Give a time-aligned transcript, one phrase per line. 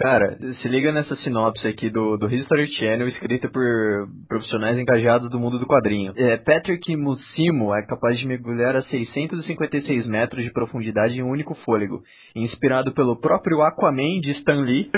[0.00, 3.62] Cara, se liga nessa sinopse aqui do, do History Channel, escrita por
[4.26, 6.14] profissionais engajados do mundo do quadrinho.
[6.16, 11.54] É, Patrick Mussimo é capaz de mergulhar a 656 metros de profundidade em um único
[11.66, 12.00] fôlego,
[12.34, 14.90] inspirado pelo próprio Aquaman de Stan Lee.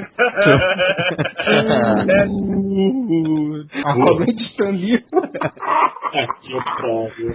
[3.84, 5.04] Aquaman de Stan Lee.
[6.42, 7.34] que otário.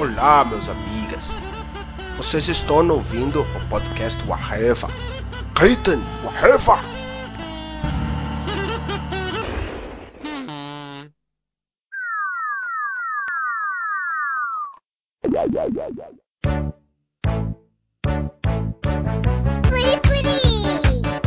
[0.00, 1.03] Olá, meus amigas.
[2.16, 4.86] Vocês estão ouvindo o podcast Waheva.
[5.58, 6.78] Keiten Waheva.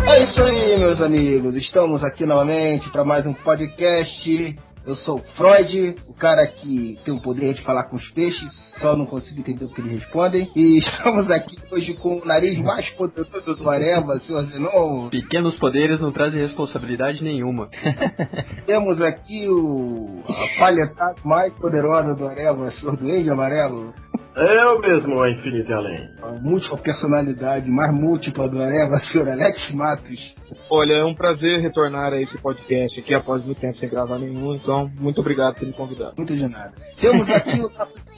[0.07, 1.55] É isso aí, meus amigos.
[1.55, 4.55] Estamos aqui novamente para mais um podcast.
[4.87, 8.49] Eu sou o Freud, o cara que tem o poder de falar com os peixes,
[8.79, 10.49] só não consigo entender o que eles respondem.
[10.55, 15.09] E estamos aqui hoje com o nariz mais poderoso do Areva, senhor Zenon.
[15.09, 17.69] Pequenos poderes não trazem responsabilidade nenhuma.
[18.65, 23.93] Temos aqui o a palhetada mais poderosa do Areva, senhor Duende Amarelo.
[24.39, 26.09] Eu mesmo, a Infinito e Além.
[26.21, 30.35] A múltipla personalidade mais múltipla do Areva, senhor Alex Matos.
[30.69, 34.53] Olha, é um prazer retornar a esse podcast aqui após muito tempo sem gravar nenhum,
[34.53, 36.11] então muito obrigado por me convidar.
[36.15, 36.71] Muito de nada.
[37.01, 37.71] Temos aqui o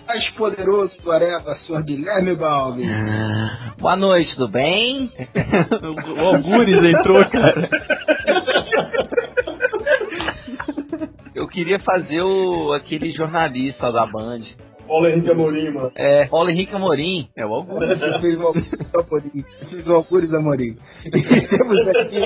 [0.06, 2.84] mais poderoso do Areva, senhor Guilherme Balbi.
[3.80, 5.10] Boa noite, tudo bem?
[6.20, 7.70] o Algures entrou, cara.
[11.34, 14.44] Eu queria fazer o aquele jornalista da Band.
[14.90, 15.92] Paulo Henrique Amorim, mano.
[15.94, 17.30] É, Paulo Henrique Amorim.
[17.36, 17.62] É o.
[17.64, 19.32] Você fez o Algures
[19.70, 20.76] fez o Algures Amorim.
[21.06, 21.12] E
[21.48, 22.24] temos aqui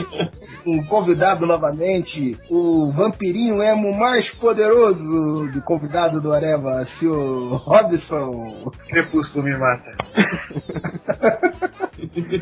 [0.65, 8.71] um convidado novamente, o vampirinho emo mais poderoso do convidado do Areva, senhor Robson.
[8.87, 9.91] Crepúsculo me mata.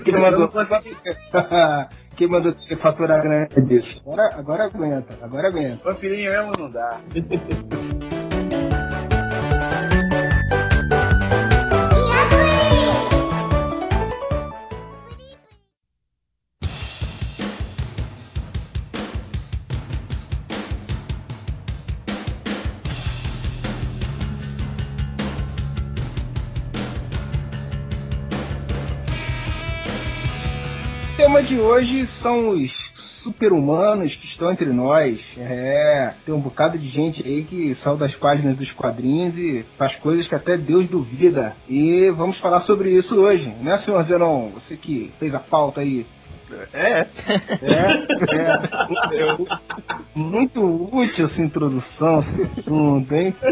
[0.04, 0.52] Quem mandou,
[2.16, 4.02] quem mandou você faturar grande disso?
[4.06, 5.84] Agora, agora aguenta, agora aguenta.
[5.84, 7.00] Vampirinho mesmo não dá.
[31.52, 32.72] De hoje são os
[33.24, 35.20] super-humanos que estão entre nós.
[35.38, 39.94] É, tem um bocado de gente aí que saiu das páginas dos quadrinhos e faz
[39.98, 41.54] coisas que até Deus duvida.
[41.68, 44.52] E vamos falar sobre isso hoje, né, senhor Zenon?
[44.52, 46.06] Você que fez a pauta aí.
[46.74, 46.80] É.
[46.80, 47.08] É,
[47.62, 48.02] é.
[50.16, 53.36] Muito útil essa introdução, esse assunto, hein?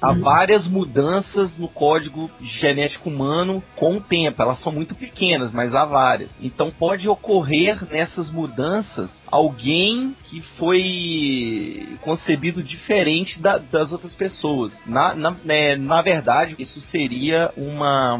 [0.00, 4.40] Há várias mudanças no código genético humano com o tempo.
[4.42, 6.30] Elas são muito pequenas, mas há várias.
[6.40, 14.72] Então pode ocorrer nessas mudanças alguém que foi concebido diferente da- das outras pessoas.
[14.86, 18.18] Na, na, né, na verdade, isso seria uma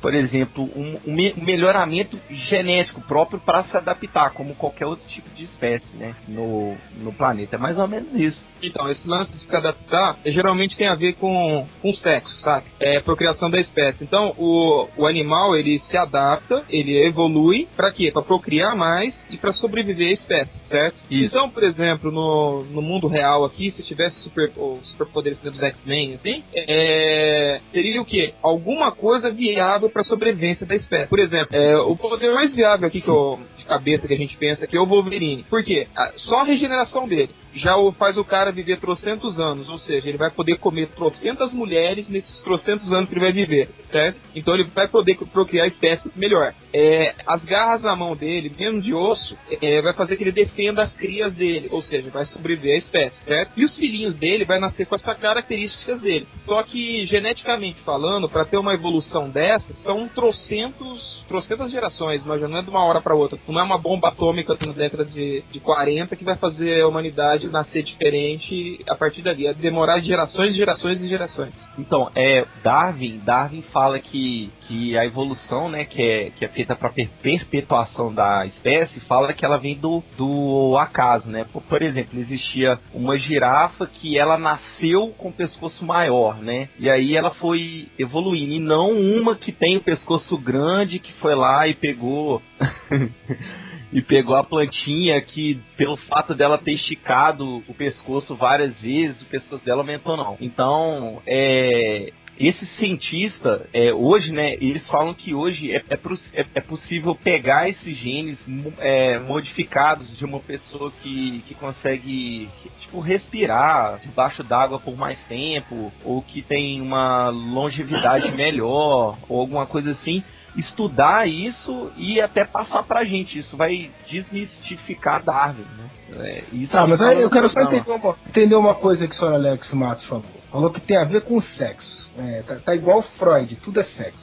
[0.00, 2.18] por exemplo, um, um me- melhoramento
[2.48, 7.56] genético próprio para se adaptar, como qualquer outro tipo de espécie, né, no, no planeta.
[7.56, 8.38] É mais ou menos isso.
[8.62, 12.66] Então, esse lance de se adaptar eh, geralmente tem a ver com, com sexo, sabe?
[12.80, 14.04] É procriação da espécie.
[14.04, 18.10] Então, o, o animal, ele se adapta, ele evolui, pra quê?
[18.12, 20.96] Pra procriar mais e pra sobreviver à espécie, certo?
[21.10, 21.26] Isso.
[21.26, 26.14] Então, por exemplo, no, no mundo real aqui, se tivesse super, os superpoderes dos X-Men,
[26.16, 28.34] assim, é, seria o quê?
[28.42, 31.08] Alguma coisa viável pra sobrevivência da espécie.
[31.08, 34.36] Por exemplo, é, o poder mais viável aqui que eu, de cabeça que a gente
[34.36, 35.44] pensa que é o Wolverine.
[35.48, 35.86] Por quê?
[35.96, 40.18] Ah, Só a regeneração dele já faz o cara viver trocentos anos, ou seja, ele
[40.18, 44.18] vai poder comer trocentas mulheres nesses trocentos anos que ele vai viver, certo?
[44.34, 46.54] Então ele vai poder procriar espécies melhor.
[46.72, 50.82] É, as garras na mão dele, mesmo de osso, é, vai fazer que ele defenda
[50.82, 53.52] as crias dele, ou seja, vai sobreviver a espécie, certo?
[53.56, 56.26] E os filhinhos dele vai nascer com essas características dele.
[56.44, 62.48] Só que, geneticamente falando, para ter uma evolução dessa, são trocentos trocentas gerações, mas já
[62.48, 63.38] não é de uma hora para outra.
[63.46, 67.48] Não é uma bomba atômica na década de, de 40 que vai fazer a humanidade
[67.48, 69.46] nascer diferente a partir dali.
[69.46, 71.52] É demorar gerações, gerações e gerações.
[71.78, 76.74] Então, é, Darwin, Darwin fala que, que a evolução, né, que é, que é feita
[76.74, 81.46] para perpetuação da espécie, fala que ela vem do, do acaso, né?
[81.52, 86.68] Por, por exemplo, existia uma girafa que ela nasceu com o pescoço maior, né?
[86.76, 91.34] E aí ela foi evoluindo, e não uma que tem o pescoço grande que foi
[91.34, 92.42] lá e pegou
[93.92, 99.26] e pegou a plantinha que, pelo fato dela ter esticado o pescoço várias vezes, o
[99.26, 100.36] pescoço dela aumentou não.
[100.40, 105.98] Então, é, esse cientista, é, hoje, né, eles falam que hoje é, é,
[106.32, 108.38] é, é possível pegar esses genes
[108.78, 112.48] é, modificados de uma pessoa que, que consegue,
[112.80, 119.66] tipo, respirar debaixo d'água por mais tempo, ou que tem uma longevidade melhor, ou alguma
[119.66, 120.22] coisa assim,
[120.56, 123.38] estudar isso e até passar pra gente.
[123.38, 125.90] Isso vai desmistificar Darwin, né?
[126.18, 129.18] É, isso tá, mas aí eu quero só entender uma, entender uma coisa que o
[129.18, 130.24] senhor Alex Matos falou.
[130.50, 132.10] Falou que tem a ver com o sexo.
[132.18, 134.18] É, tá, tá, igual Freud, tudo é sexo.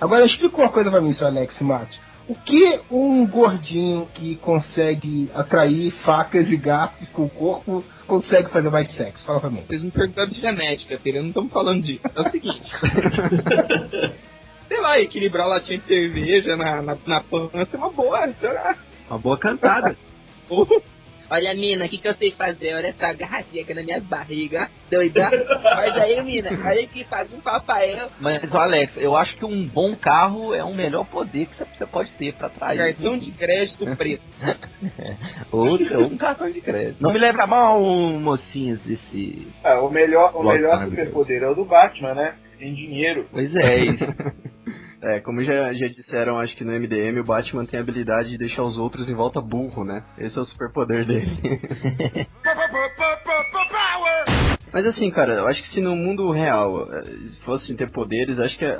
[0.00, 1.98] Agora explica uma coisa pra mim, senhor Alex Matos.
[2.28, 8.68] O que um gordinho que consegue atrair facas e garfos com o corpo consegue fazer
[8.68, 9.24] mais sexo?
[9.24, 9.64] Fala pra mim.
[9.66, 11.22] Vocês me perguntaram de genética, filho.
[11.22, 12.02] Não estamos falando disso.
[12.14, 12.70] É o seguinte.
[14.68, 18.76] sei lá, equilibrar latinha de cerveja na, na, na pança é uma boa, sei lá.
[19.08, 19.96] Uma boa cantada.
[21.30, 22.74] Olha, mina, o que, que eu sei fazer?
[22.74, 24.70] Olha essa garrafinha aqui na minha barriga.
[24.90, 25.28] Doida?
[25.76, 26.50] Olha aí, mina.
[26.64, 28.08] Olha que faz um papai.
[28.18, 32.10] Mas, Alex, eu acho que um bom carro é o melhor poder que você pode
[32.12, 32.78] ter pra atrair.
[32.78, 34.22] Cartão de crédito preto.
[35.52, 36.96] ou, ou um cartão de crédito.
[36.98, 39.46] Não me leva mal, mocinhos, desse...
[39.62, 42.34] É, o melhor, o melhor superpoder é o do Batman, né?
[42.58, 43.28] Tem dinheiro.
[43.30, 44.04] Pois é, isso.
[45.00, 48.38] É, como já, já disseram, acho que no MDM, o Batman tem a habilidade de
[48.38, 50.02] deixar os outros em volta burro, né?
[50.18, 51.38] Esse é o superpoder dele.
[54.72, 57.04] Mas assim, cara, eu acho que se no mundo real eh,
[57.44, 58.78] fossem ter poderes, acho que é,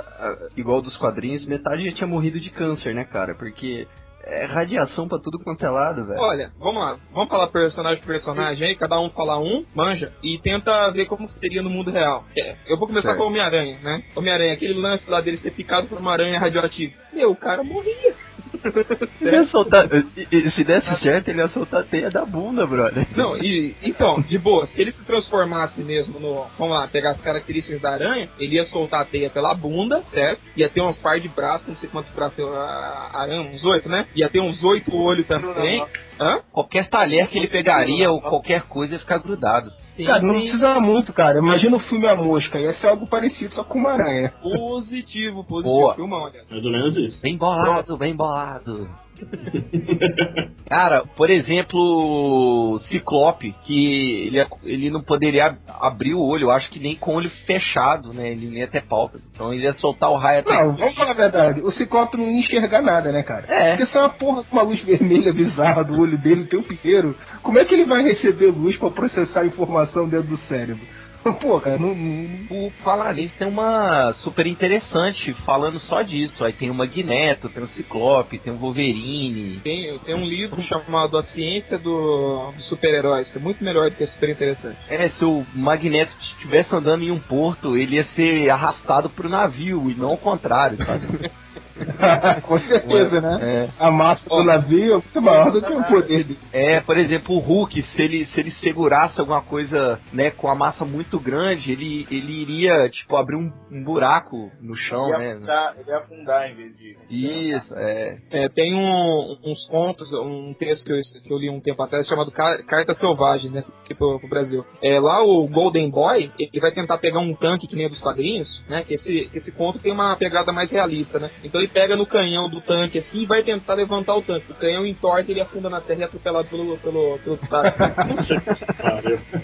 [0.55, 3.33] igual dos quadrinhos, metade já tinha morrido de câncer, né, cara?
[3.33, 3.87] Porque
[4.23, 6.19] é radiação pra tudo quanto é lado, velho.
[6.19, 6.97] Olha, vamos lá.
[7.11, 11.29] Vamos falar personagem por personagem aí, cada um falar um, manja, e tenta ver como
[11.29, 12.23] seria no mundo real.
[12.37, 13.17] É, eu vou começar certo.
[13.17, 14.03] com o Homem-Aranha, né?
[14.15, 16.93] Homem-Aranha, aquele lance lá dele ser picado por uma aranha radioativa.
[17.13, 18.13] Meu, o cara morria.
[19.21, 23.05] Ele ia soltar, se desse certo, ele ia soltar a teia da bunda, brother.
[23.15, 26.45] Não, e então, de boa, se ele se transformasse mesmo no.
[26.57, 30.41] Vamos lá, pegar as características da aranha, ele ia soltar a teia pela bunda, certo?
[30.55, 34.05] Ia ter uns par de braços, não sei quantos braços a aranha, uns oito, né?
[34.15, 35.83] Ia ter uns oito olhos também.
[36.19, 36.41] Hã?
[36.51, 39.71] Qualquer talher que ele pegaria ou qualquer coisa ia ficar grudado.
[39.95, 41.39] Sim, cara, não precisa muito, cara.
[41.39, 44.31] Imagina o filme A Mosca, ia ser algo parecido só com uma aranha.
[44.41, 45.75] Positivo, positivo.
[45.75, 45.95] Boa.
[45.95, 46.41] Filmão, olha.
[46.49, 47.21] Mais ou menos isso.
[47.21, 48.89] Bem bolado, bem bolado.
[50.67, 56.79] Cara, por exemplo, Ciclope, que ele, ele não poderia abrir o olho, eu acho que
[56.79, 58.29] nem com o olho fechado, né?
[58.29, 59.21] Ele nem ia ter pálpebra.
[59.33, 60.53] Então ele ia soltar o raio até.
[60.53, 61.61] Não, vamos falar a verdade.
[61.61, 63.45] O Ciclope não ia enxergar nada, né, cara?
[63.47, 63.75] É.
[63.75, 66.71] Porque se é uma porra com uma luz vermelha bizarra do olho dele o tempo
[66.71, 70.98] inteiro, como é que ele vai receber luz para processar a informação dentro do cérebro?
[71.41, 72.39] Pô, cara, não, não...
[72.49, 76.43] O falar nisso tem uma super interessante falando só disso.
[76.43, 79.59] Aí tem o Magneto, tem o Ciclope, tem o Wolverine.
[79.59, 83.95] Tem, tem um livro chamado A Ciência do, dos Super-Heróis, que é muito melhor do
[83.95, 84.77] que é super interessante.
[84.87, 89.89] É, se o Magneto estivesse andando em um porto, ele ia ser arrastado pro navio
[89.89, 91.29] e não ao contrário, sabe?
[92.43, 93.39] Com certeza, né?
[93.41, 93.69] É.
[93.79, 96.37] A massa do navio é muito maior do que o poder dele.
[96.51, 100.55] É, por exemplo, o Hulk, se ele, se ele segurasse alguma coisa, né, com a
[100.55, 105.33] massa muito grande, ele, ele iria, tipo, abrir um, um buraco no chão, ele né?
[105.33, 106.97] Afundar, ele ia afundar em vez de...
[107.09, 108.17] Isso, é.
[108.31, 112.07] é tem um, uns contos, um texto que eu, que eu, li um tempo atrás
[112.07, 114.65] chamado Carta Selvagem, né, aqui pro, pro, Brasil.
[114.81, 118.63] É, lá o Golden Boy, ele vai tentar pegar um tanque que nem dos quadrinhos,
[118.67, 121.29] né, que esse, esse conto tem uma pegada mais realista, né?
[121.43, 124.51] Então ele pega no canhão do tanque assim e vai tentar levantar o tanque.
[124.51, 127.77] O canhão entorta, ele afunda na terra e é atropelado pelo, pelo, pelo tanque.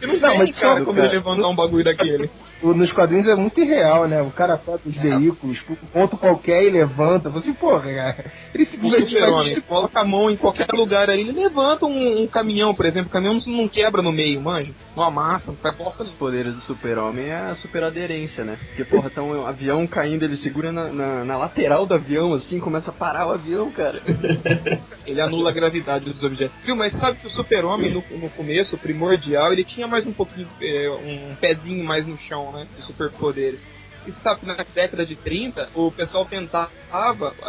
[0.00, 2.30] Você não, mas cara, como ele levantar um bagulho daquele.
[2.62, 4.22] Nos quadrinhos é muito irreal, né?
[4.22, 7.28] O cara pega os veículos, um ponto qualquer e levanta.
[7.28, 8.24] Você, porra, cara.
[8.54, 12.74] Ele simplesmente ele coloca a mão em qualquer lugar aí, ele levanta um, um caminhão,
[12.74, 13.08] por exemplo.
[13.08, 14.72] O caminhão não quebra no meio, manja.
[14.96, 16.02] Não amassa, não faz bosta.
[16.04, 18.56] Os poderes do super-homem é a superaderência, né?
[18.68, 22.60] Porque, porra, tá um avião caindo, ele segura na, na, na lateral do avião, assim,
[22.60, 24.00] começa a parar o avião, cara.
[25.06, 26.56] ele anula a gravidade dos objetos.
[26.64, 30.48] Viu, mas sabe que o super-homem, no, no começo, primordial, ele tinha mais um pouquinho,
[30.60, 32.66] é, um pezinho mais no chão, né?
[32.76, 33.60] De superpoderes
[34.22, 36.70] sabe que na década de 30 o pessoal tentava,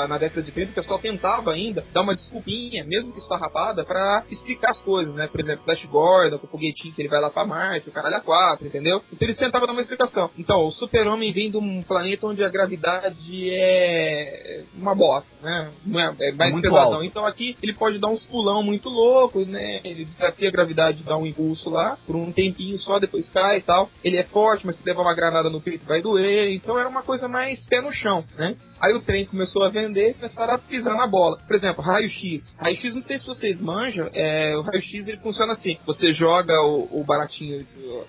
[0.07, 4.23] na década de 30 o pessoal tentava ainda dar uma desculpinha, mesmo que esfarrapada, para
[4.29, 5.27] explicar as coisas, né?
[5.27, 8.17] Por exemplo, Flash Gordon, com o foguetinho que ele vai lá pra Marte, o caralho
[8.17, 9.01] a quatro, entendeu?
[9.11, 10.29] Então eles tentavam dar uma explicação.
[10.37, 15.69] Então, o super-homem vem de um planeta onde a gravidade é uma bosta, né?
[16.19, 16.93] É, é mais muito pesadão.
[16.93, 17.03] Alto.
[17.03, 19.79] Então aqui ele pode dar uns pulão muito loucos, né?
[19.83, 23.61] Ele desafia a gravidade, dá um impulso lá, por um tempinho só, depois cai e
[23.61, 23.89] tal.
[24.03, 27.03] Ele é forte, mas se levar uma granada no peito vai doer Então era uma
[27.03, 28.55] coisa mais pé no chão, né?
[28.79, 31.37] Aí o trem começou a vender e começaram a pisar na bola.
[31.47, 32.43] Por exemplo, raio-x.
[32.57, 35.77] Raio-x, não sei se vocês manjam, é, o raio-x ele funciona assim.
[35.85, 37.65] Você joga o, o baratinho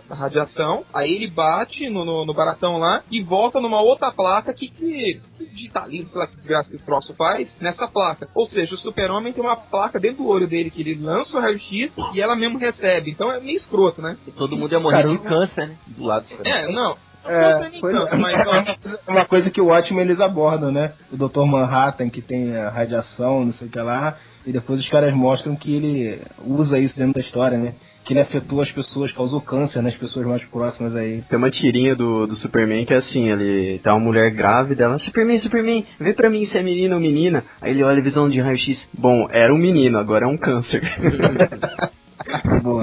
[0.08, 4.52] da radiação, aí ele bate no, no, no, baratão lá e volta numa outra placa
[4.52, 8.28] que, que, que digitaliza, sei lá que desgraça que o troço faz, nessa placa.
[8.34, 11.40] Ou seja, o super-homem tem uma placa dentro do olho dele que ele lança o
[11.40, 13.10] raio-x e ela mesmo recebe.
[13.10, 14.18] Então é meio escroto, né?
[14.26, 15.18] E todo mundo ia morrer Caramba.
[15.18, 15.76] de câncer, né?
[15.86, 17.07] Do lado do É, não.
[17.24, 17.98] É, foi, é
[19.08, 20.92] uma coisa que o Watchmen eles abordam, né?
[21.12, 21.44] O Dr.
[21.44, 25.54] Manhattan, que tem a radiação, não sei o que lá, e depois os caras mostram
[25.54, 27.74] que ele usa isso dentro da história, né?
[28.04, 31.22] Que ele afetou as pessoas, causou câncer nas pessoas mais próximas aí.
[31.28, 34.98] Tem uma tirinha do, do Superman que é assim, ele tá uma mulher grávida, ela,
[35.00, 37.44] Superman, Superman, vê pra mim se é menino ou menina.
[37.60, 40.80] Aí ele olha a visão de raio-x, bom, era um menino, agora é um câncer.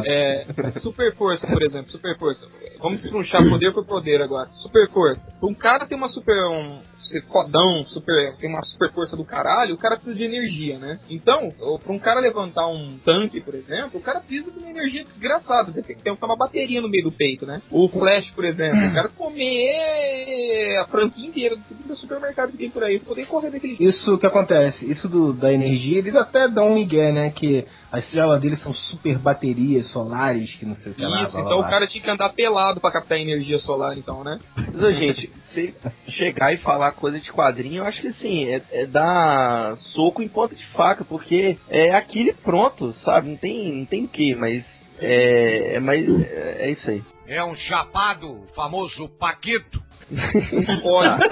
[0.05, 0.45] É,
[0.81, 2.45] super força, por exemplo, super força.
[2.79, 4.49] Vamos estrunchar poder por poder agora.
[4.63, 5.21] Super força.
[5.43, 6.35] Um cara tem uma super.
[6.47, 10.77] Um, ser fodão, super, tem uma super força do caralho, o cara precisa de energia,
[10.77, 10.99] né?
[11.09, 11.49] Então,
[11.83, 15.71] pra um cara levantar um tanque, por exemplo, o cara precisa de uma energia desgraçada.
[15.71, 17.61] Tem que ter uma bateria no meio do peito, né?
[17.69, 22.83] O Flash, por exemplo, o cara comer a franquia inteira do supermercado que tem por
[22.83, 23.95] aí, pra poder correr daquele jeito.
[23.95, 27.29] Isso que acontece, isso do, da energia, eles até dão um migué, né?
[27.29, 31.23] Que as células deles são super baterias solares, que não sei o que lá.
[31.23, 31.67] Isso, então lá.
[31.67, 34.39] o cara tinha que andar pelado para captar energia solar, então, né?
[34.55, 38.85] Mas, gente, se chegar e falar coisa de quadrinho, eu acho que assim, é, é
[38.85, 43.29] dar soco em ponta de faca, porque é aquilo pronto, sabe?
[43.29, 44.63] Não tem, não tem o que, mas
[44.99, 47.03] é, é, mas é, é isso aí.
[47.27, 49.83] É um chapado, famoso Paquito.
[50.11, 51.23] não pode.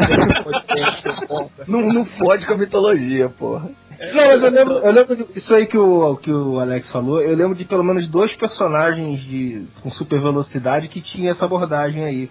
[1.68, 3.70] não, não pode com a mitologia, porra.
[4.00, 7.36] Não, mas eu lembro, eu lembro isso aí que o, que o Alex falou, eu
[7.36, 12.30] lembro de pelo menos dois personagens de, com super velocidade que tinha essa abordagem aí.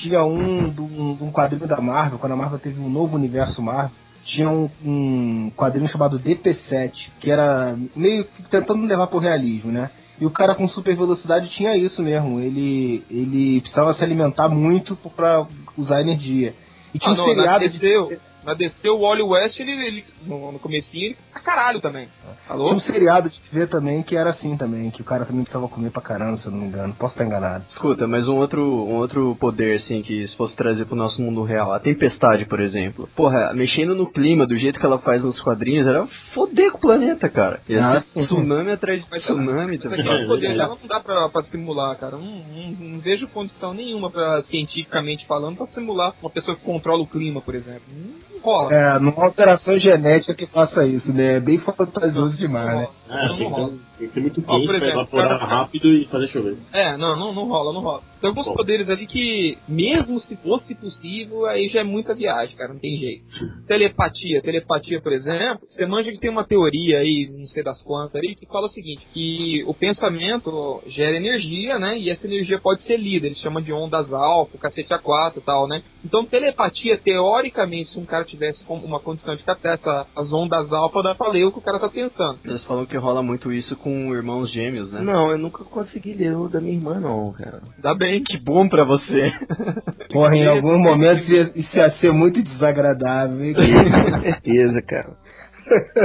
[0.00, 3.90] Tinha um de um quadrinho da Marvel, quando a Marvel teve um novo universo Marvel,
[4.24, 9.90] tinha um, um quadrinho chamado DP7, que era meio que tentando levar pro realismo, né?
[10.20, 12.40] E o cara com super velocidade tinha isso mesmo.
[12.40, 16.54] Ele, ele precisava se alimentar muito para usar energia.
[16.92, 18.18] E tinha ah, um não, seriado de...
[18.48, 22.08] Na DC, o Wally West, ele, ele no, no comecinho, ele a caralho também.
[22.46, 22.72] Falou?
[22.72, 25.90] Um seriado de TV também que era assim também, que o cara também precisava comer
[25.90, 26.94] pra caramba, se eu não me engano.
[26.94, 27.64] Posso estar enganado.
[27.70, 31.42] Escuta, mas um outro, um outro poder, assim, que se fosse trazer pro nosso mundo
[31.42, 33.06] real, a tempestade, por exemplo.
[33.14, 36.80] Porra, mexendo no clima, do jeito que ela faz nos quadrinhos, era foder com o
[36.80, 37.60] planeta, cara.
[37.68, 39.78] Ia ah, tsunami atrás de tsunami.
[39.84, 42.16] Mas, tá poder dela não dá pra, pra simular, cara.
[42.16, 47.02] Não, não, não, vejo condição nenhuma, pra, cientificamente falando, pra simular uma pessoa que controla
[47.02, 47.82] o clima, por exemplo.
[47.92, 48.74] Não rola.
[48.74, 51.36] É, não é alteração genética que faça isso, né?
[51.36, 52.88] É bem fantasioso demais, né?
[53.08, 53.72] É, não, não rola.
[53.98, 55.44] Tem que ser muito quente exemplo, pra evaporar cara...
[55.44, 56.56] rápido e fazer chover.
[56.72, 58.02] É, não, não, não rola, não rola.
[58.20, 58.54] Tem alguns Bom.
[58.54, 62.96] poderes ali que, mesmo se fosse possível, aí já é muita viagem, cara, não tem
[62.96, 63.24] jeito.
[63.66, 68.16] Telepatia, telepatia, por exemplo, você manja que tem uma teoria aí, não sei das quantas
[68.16, 72.82] ali, que fala o seguinte, que o pensamento gera energia, né, e essa energia pode
[72.82, 75.82] ser lida, eles chamam de ondas alfa, cacete A4 e tal, né.
[76.04, 81.02] Então, telepatia, teoricamente, se um cara tivesse uma condição de captar essa, as ondas alfa,
[81.02, 82.38] dá pra ler o que o cara tá pensando.
[82.44, 85.00] Eles falam que rola muito isso com irmãos gêmeos, né?
[85.00, 87.60] Não, eu nunca consegui ler o da minha irmã, não, cara.
[87.78, 89.32] Dá bem, que bom pra você.
[90.12, 91.24] Porra, em algum momento
[91.56, 93.54] isso ia ser muito desagradável.
[93.54, 95.16] Com certeza, cara.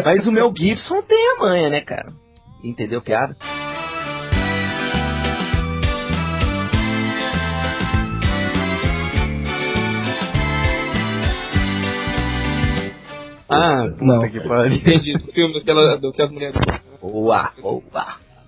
[0.04, 2.12] Mas o meu Gibson tem a manha, né, cara?
[2.64, 3.36] Entendeu piada?
[13.54, 14.30] Ah, não.
[14.30, 14.76] Que pariu.
[14.76, 16.56] Entendi, do filme do que, ela, do que as mulheres.
[17.02, 17.84] Boa, boa.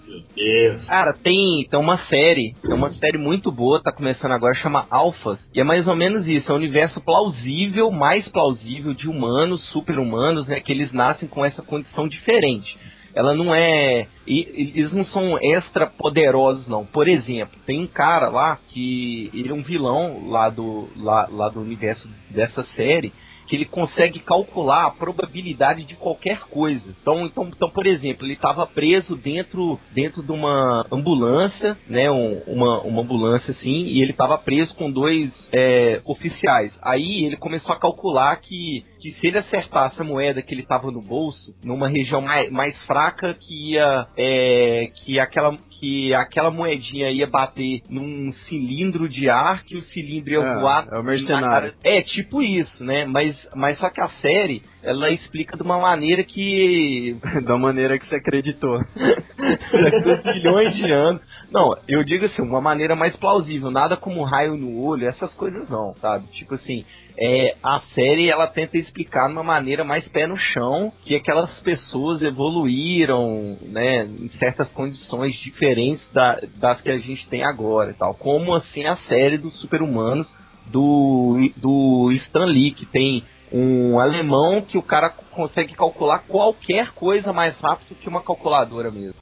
[0.08, 0.86] Meu Deus.
[0.86, 5.40] Cara, tem, tem uma série, tem uma série muito boa, tá começando agora, chama Alphas.
[5.54, 10.48] E é mais ou menos isso, é um universo plausível, mais plausível de humanos, super-humanos,
[10.48, 10.60] né?
[10.60, 12.78] Que eles nascem com essa condição diferente.
[13.16, 14.08] Ela não é.
[14.28, 16.86] Eles não são extra poderosos, não.
[16.86, 21.48] Por exemplo, tem um cara lá que ele é um vilão lá do, lá, lá
[21.48, 23.14] do universo dessa série
[23.48, 26.84] que ele consegue calcular a probabilidade de qualquer coisa.
[27.02, 32.40] Então, então, então por exemplo, ele estava preso dentro, dentro de uma ambulância, né, um,
[32.48, 36.72] uma, uma ambulância assim, e ele estava preso com dois é, oficiais.
[36.82, 40.90] Aí ele começou a calcular que que se ele acertasse a moeda que ele tava
[40.90, 44.08] no bolso, numa região mais, mais fraca, que ia.
[44.18, 50.34] É, que aquela que aquela moedinha ia bater num cilindro de ar, que o cilindro
[50.34, 50.88] ia É, voar.
[50.92, 51.74] é o mercenário.
[51.84, 53.06] É, tipo isso, né?
[53.06, 57.16] Mas, mas só que a série, ela explica de uma maneira que.
[57.46, 58.80] da maneira que você acreditou.
[60.04, 61.22] dois milhões de anos.
[61.56, 65.70] Não, eu digo assim, uma maneira mais plausível, nada como raio no olho, essas coisas
[65.70, 66.28] não, sabe?
[66.34, 66.84] Tipo assim,
[67.18, 71.50] é, a série ela tenta explicar de uma maneira mais pé no chão que aquelas
[71.62, 77.94] pessoas evoluíram, né, em certas condições diferentes da- das que a gente tem agora e
[77.94, 78.14] tal.
[78.16, 80.28] Como assim a série dos super-humanos
[80.70, 87.32] do, do Stan Lee, que tem um alemão que o cara consegue calcular qualquer coisa
[87.32, 89.14] mais rápido que uma calculadora mesmo.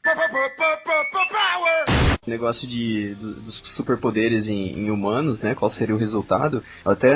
[2.26, 5.56] negócio de, do- dos superpoderes em, em humanos, né?
[5.56, 6.64] Qual seria o resultado?
[6.86, 7.12] Até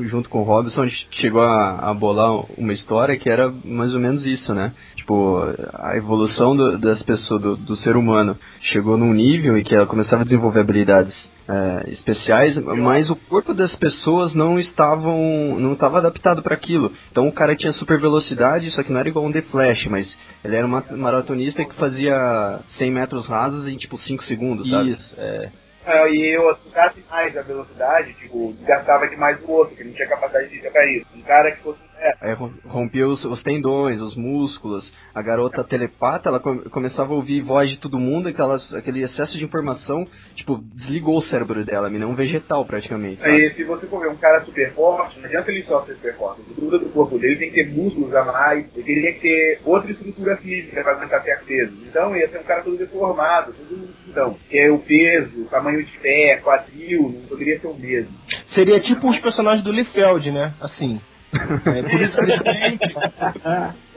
[0.00, 3.92] junto com o Robson a gente chegou a, a bolar uma história que era mais
[3.94, 4.72] ou menos isso, né?
[4.96, 5.38] Tipo,
[5.72, 9.86] a evolução do- das pessoas, do, do ser humano, chegou num nível em que ela
[9.86, 11.14] começava a desenvolver habilidades
[11.48, 16.92] é, especiais, mas o corpo das pessoas não estavam, não estava adaptado para aquilo.
[17.10, 20.06] Então o cara tinha super velocidade, só que não era igual um The Flash, mas
[20.44, 24.90] ele era um ma- maratonista que fazia 100 metros rasos em tipo 5 segundos, sabe?
[24.92, 25.50] Isso, é.
[25.86, 30.08] É, e eu assustasse mais a velocidade, tipo, desgastava demais o outro, que não tinha
[30.08, 31.06] capacidade de tocar isso.
[31.14, 31.78] Um cara que fosse.
[32.22, 34.84] É, rompia os, os tendões, os músculos.
[35.14, 39.36] A garota telepata, ela come- começava a ouvir voz de todo mundo, aquelas, aquele excesso
[39.38, 43.20] de informação, tipo, desligou o cérebro dela, me um vegetal praticamente.
[43.20, 43.30] sabe?
[43.30, 46.16] Aí, se você for ver um cara super forte, não adianta ele só ser super
[46.16, 46.40] forte.
[46.40, 49.60] A estrutura do corpo dele tem que ter músculos a mais, ele teria que ter
[49.64, 51.72] outra estrutura física para aguentar certo peso.
[51.88, 55.84] Então, ia ser um cara todo deformado, todo então, que é o peso, o tamanho
[55.84, 58.12] de pé, quadril, não poderia ser o mesmo.
[58.54, 60.54] Seria tipo os personagens do Liefeld, né?
[60.60, 61.00] Assim.
[61.34, 62.78] É, por isso que ele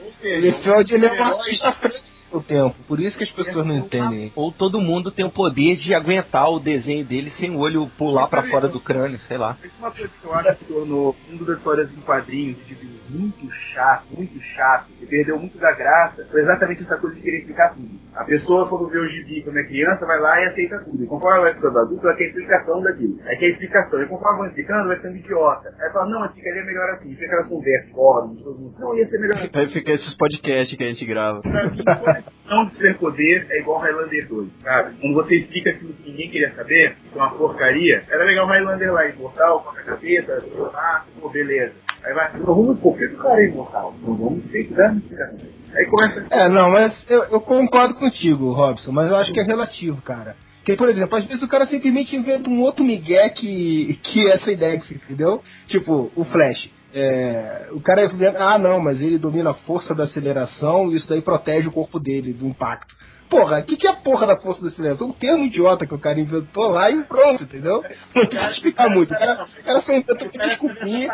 [0.00, 1.72] Ou O seja, Liefeld ele é um artista à
[2.30, 2.76] seu tempo.
[2.86, 4.32] Por isso que as pessoas não entendem.
[4.34, 8.28] Ou todo mundo tem o poder de aguentar o desenho dele sem o olho pular
[8.28, 9.56] pra fora do crânio, sei lá.
[9.64, 12.58] Isso é uma coisa que eu acho que tornou o mundo das histórias em quadrinhos
[12.66, 17.22] tipo, muito chato, muito chato, e perdeu muito da graça, foi exatamente essa coisa de
[17.22, 17.88] querer explicar tudo.
[18.14, 21.04] A pessoa, quando vê o gibi quando é criança, vai lá e aceita tudo.
[21.04, 23.18] E conforme ela vai ficando adulta, ela quer explicação daquilo.
[23.24, 24.02] Aí quer explicação.
[24.02, 25.74] E conforme vai explicando, vai ficando idiota.
[25.80, 27.10] Aí fala, não, mas ficaria melhor assim.
[27.14, 28.74] Fica aquelas conversas, fóruns, todo mundo.
[28.78, 29.50] Não, ia ser melhor assim.
[29.52, 31.40] Aí fica esses podcasts que a gente grava.
[32.22, 34.96] Conexão de superpoder é igual Highlander 2, sabe?
[35.00, 38.92] Quando você explica aquilo que ninguém queria saber, que é uma porcaria, era legal Highlander
[38.92, 40.38] lá, imortal, com a cabeça,
[40.74, 41.74] ah, pô, beleza.
[42.04, 43.94] Aí vai, não vamos por que o cara é imortal?
[44.02, 45.48] Não vamos que dar explicação.
[45.74, 49.44] Aí começa É, não, mas eu, eu concordo contigo, Robson, mas eu acho que é
[49.44, 50.36] relativo, cara.
[50.58, 54.34] Porque, por exemplo, às vezes o cara simplesmente inventa um outro migué que, que é
[54.34, 55.42] essa ideia, entendeu?
[55.66, 56.70] Tipo, o Flash.
[56.92, 61.08] É, o cara inventa, ah não, mas ele domina a força da aceleração e isso
[61.08, 62.96] daí protege o corpo dele do impacto.
[63.28, 65.08] Porra, o que, que é a porra da força da aceleração?
[65.08, 67.84] Um termo idiota que o cara inventou lá e pronto, entendeu?
[68.14, 69.12] Não que explicar muito.
[69.12, 71.12] O cara, o cara só inventou que desculpinha.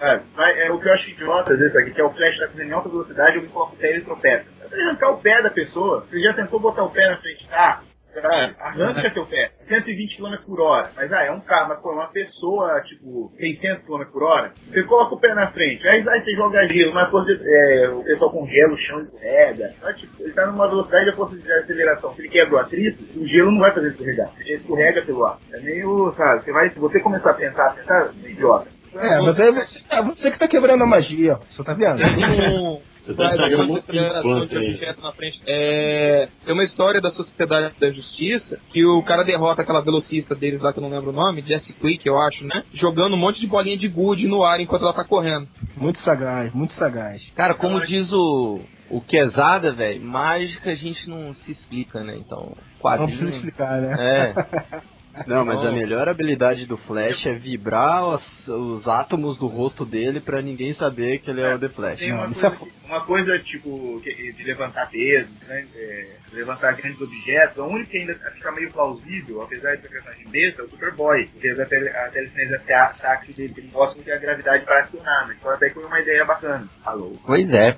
[0.00, 2.72] É, é, o que eu acho idiota, vezes, aqui, que é o Flash fazendo em
[2.72, 4.44] alta velocidade, eu me coloco o pé e ele tropeça.
[4.60, 7.82] Você arrancar o pé da pessoa, você já tentou botar o pé na frente, tá?
[8.14, 10.90] Cara, arranca teu pé, 120 km por hora.
[10.94, 14.52] Mas ah, é um carro, mas pô, é uma pessoa, tipo, 600 km por hora.
[14.68, 18.04] Você coloca o pé na frente, aí, aí você joga gelo, mas de- é, o
[18.04, 19.74] pessoal congela o chão e escorrega.
[19.96, 22.14] Tipo, ele tá numa velocidade a força de aceleração.
[22.14, 24.30] Se ele quebra o atrito, o gelo não vai fazer escorregar.
[24.40, 25.38] Ele escorrega pelo ar.
[25.52, 28.68] É meio, sabe, você vai, se você começar a pensar, pensar, é idiota.
[28.94, 31.96] É, mas aí você, é você que tá quebrando a magia, você tá vendo?
[33.04, 34.80] Você tá um monte de aí.
[35.46, 40.60] É, tem uma história da Sociedade da Justiça que o cara derrota aquela velocista deles
[40.60, 42.62] lá que eu não lembro o nome, Jesse Quick, eu acho, né?
[42.72, 45.48] Jogando um monte de bolinha de gude no ar enquanto ela tá correndo.
[45.76, 47.22] Muito sagaz, muito sagaz.
[47.34, 52.14] Cara, como diz o, o Quesada, velho, mágica a gente não se explica, né?
[52.16, 53.36] Então, Não precisa quadrinho.
[53.36, 53.96] explicar, né?
[53.98, 54.82] É.
[55.26, 60.20] Não, mas a melhor habilidade do Flash é vibrar os, os átomos do rosto dele
[60.20, 61.98] pra ninguém saber que ele é o The Flash.
[61.98, 67.00] Tem uma, Não, coisa, é uma coisa, tipo, de levantar peso, né, é, levantar grandes
[67.00, 70.70] objetos, a única que ainda fica meio plausível, apesar de ser personagem besta, é o
[70.70, 71.28] Superboy.
[71.28, 75.28] Porque a, tele, a telecinese tátil dele, que ele mostra que a gravidade vai acionar,
[75.28, 75.36] né?
[75.38, 76.66] Então até que foi uma ideia bacana.
[76.84, 77.12] Alô?
[77.26, 77.76] Pois é.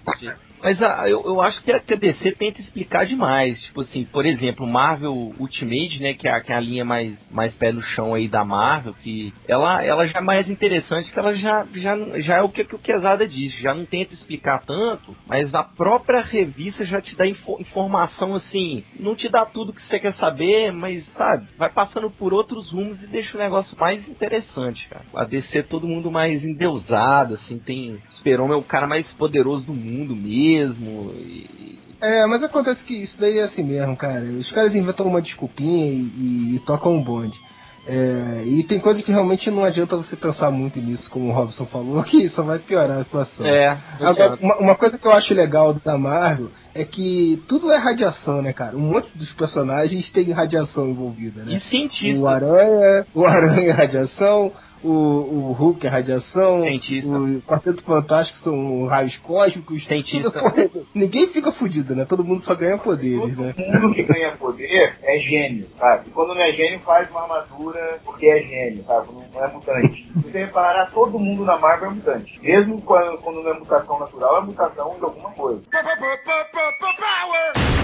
[0.65, 3.63] Mas a, eu, eu acho que a, que DC tenta explicar demais.
[3.65, 7.15] Tipo assim, por exemplo, Marvel Ultimate, né, que é, a, que é a linha mais,
[7.31, 11.19] mais pé no chão aí da Marvel, que ela, ela já é mais interessante, que
[11.19, 14.63] ela já, já, já é o que, que o Quesada disse, já não tenta explicar
[14.65, 19.75] tanto, mas a própria revista já te dá info, informação assim, não te dá tudo
[19.75, 23.77] que você quer saber, mas sabe, vai passando por outros rumos e deixa o negócio
[23.79, 25.05] mais interessante, cara.
[25.15, 27.99] A DC é todo mundo mais endeusado, assim, tem.
[28.17, 30.54] Super-Homem é o cara mais poderoso do mundo mesmo.
[30.63, 31.79] E...
[32.01, 34.21] É, mas acontece que isso daí é assim mesmo, cara.
[34.21, 37.39] Os caras inventam uma desculpinha e, e, e tocam um bonde.
[37.87, 41.67] É, e tem coisa que realmente não adianta você pensar muito nisso, como o Robson
[41.67, 43.47] falou, que só vai piorar a situação.
[43.47, 47.77] É, Agora, uma, uma, coisa que eu acho legal da Marvel é que tudo é
[47.77, 48.77] radiação, né, cara?
[48.77, 51.57] Um monte dos personagens tem radiação envolvida, né?
[51.57, 52.21] E cientista.
[52.21, 54.51] O Aranha, o Aranha é radiação,
[54.85, 57.09] o, o Hulk é radiação, Cientista.
[57.09, 59.85] o Quarteto Fantástico são raios cósmicos.
[59.87, 60.31] Cientista.
[60.95, 62.05] Ninguém fica fudido, né?
[62.05, 63.55] Todo mundo só ganha poderes, Todo né?
[63.81, 66.09] mundo que ganha poder é gênio, sabe?
[66.09, 69.09] E quando não é gênio, faz uma armadura porque é gênio, sabe?
[69.33, 70.05] Não é mutante.
[70.15, 72.41] Se você reparar, todo mundo na Marvel é mutante.
[72.43, 75.63] Mesmo quando, quando não é mutação natural, é mutação de alguma coisa.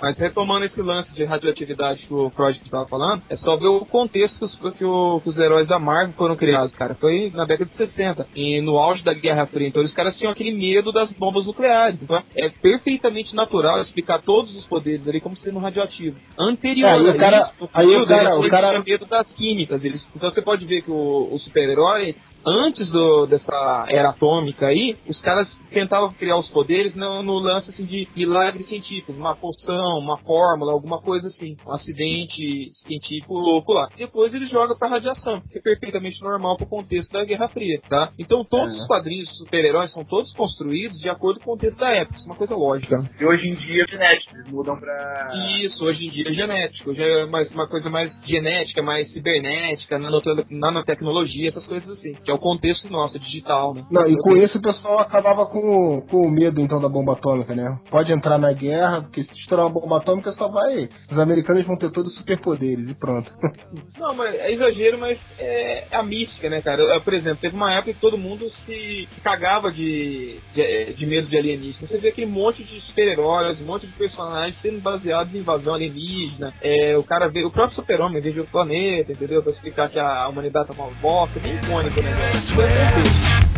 [0.02, 3.84] Mas retomando esse lance de radioatividade que o Freud estava falando, é só ver o
[3.84, 6.89] contexto que, o, que os heróis da Marvel foram criados, cara.
[6.94, 9.68] Foi na década de 60, e no auge da Guerra Fria.
[9.68, 12.00] Então os caras tinham aquele medo das bombas nucleares.
[12.02, 16.16] Então é perfeitamente natural explicar todos os poderes ali como sendo radioativo.
[16.38, 19.84] Anterior É, aí o cara- isso, aí o cara- o cara- tinham medo das químicas.
[19.84, 24.96] Eles, então você pode ver que o, o super-herói antes do, dessa era atômica aí,
[25.08, 29.98] os caras tentavam criar os poderes no, no lance assim, de milagres científicos, uma poção,
[29.98, 33.88] uma fórmula, alguma coisa assim, um acidente científico louco lá.
[33.96, 38.12] Depois eles jogam pra radiação, que é perfeitamente normal pro contexto da Guerra Fria, tá?
[38.18, 38.80] Então todos É.
[38.80, 42.30] os quadrinhos super-heróis são todos construídos de acordo com o contexto da época, isso é
[42.30, 42.96] uma coisa lógica.
[43.20, 45.30] E hoje em dia, genética, eles mudam pra.
[45.62, 49.98] Isso, hoje em dia é genético, já é mais, uma coisa mais genética, mais cibernética,
[49.98, 52.12] nanote- nanotecnologia, essas coisas assim.
[52.24, 53.84] Que é o contexto nosso, digital, né?
[53.90, 57.54] Não, e com isso o pessoal acabava com, com o medo então da bomba atômica,
[57.54, 57.78] né?
[57.90, 60.88] Pode entrar na guerra, porque se estourar uma bomba atômica só vai.
[61.10, 63.32] Os americanos vão ter todos os superpoderes e pronto.
[63.98, 66.82] Não, mas é exagero, mas é a mística, né, cara?
[66.82, 71.28] Eu, Por exemplo, teve uma época que todo mundo se cagava de, de, de medo
[71.28, 71.88] de alienígena.
[71.88, 76.52] Você vê aquele monte de super-heróis, um monte de personagens sendo baseados em invasão alienígena.
[76.60, 79.42] É, o cara vê, o próprio super-homem veio outro planeta, entendeu?
[79.42, 82.38] Pra explicar que a humanidade tá uma bosta, bem icônico, né, velho?
[82.38, 83.50] Isso é perfeito.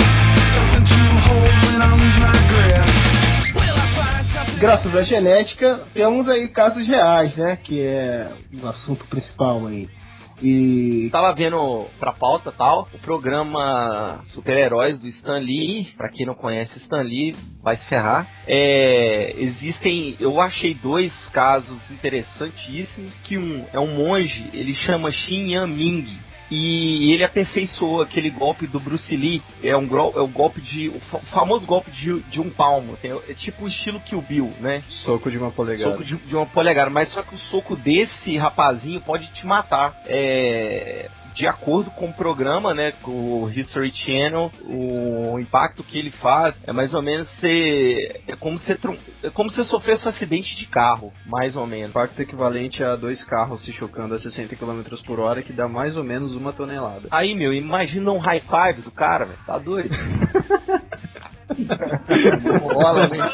[4.59, 7.59] Graças à genética, temos aí casos reais, né?
[7.63, 8.29] Que é
[8.63, 9.89] o assunto principal aí.
[10.43, 16.35] E Tava vendo pra pauta tal, o programa Super-Heróis do Stan Lee, pra quem não
[16.35, 18.27] conhece Stan Lee, vai se ferrar.
[18.47, 25.53] É, existem, eu achei dois casos interessantíssimos, que um é um monge, ele chama Shin
[25.53, 26.19] Yan Ming,
[26.55, 31.01] e ele aperfeiçoou aquele golpe do Bruce Lee, é um, é um golpe de, o
[31.01, 34.83] fa- famoso golpe de, de um palmo, assim, é tipo o estilo Kill Bill, né?
[35.03, 35.93] Soco de uma polegada.
[35.93, 39.97] Soco de, de uma polegada, mas só que o soco desse rapazinho pode te matar.
[40.07, 46.11] É, de acordo com o programa, né, com o History Channel, o impacto que ele
[46.11, 48.73] faz é mais ou menos ser, é como se
[49.23, 51.91] é como se sofresse um acidente de carro, mais ou menos.
[51.91, 55.97] Impacto equivalente a dois carros se chocando a 60 km por hora, que dá mais
[55.97, 57.09] ou menos uma tonelada.
[57.11, 59.39] Aí, meu, imagina um high five do cara, velho.
[59.47, 59.95] Tá doido?
[62.73, 63.29] Bola, né?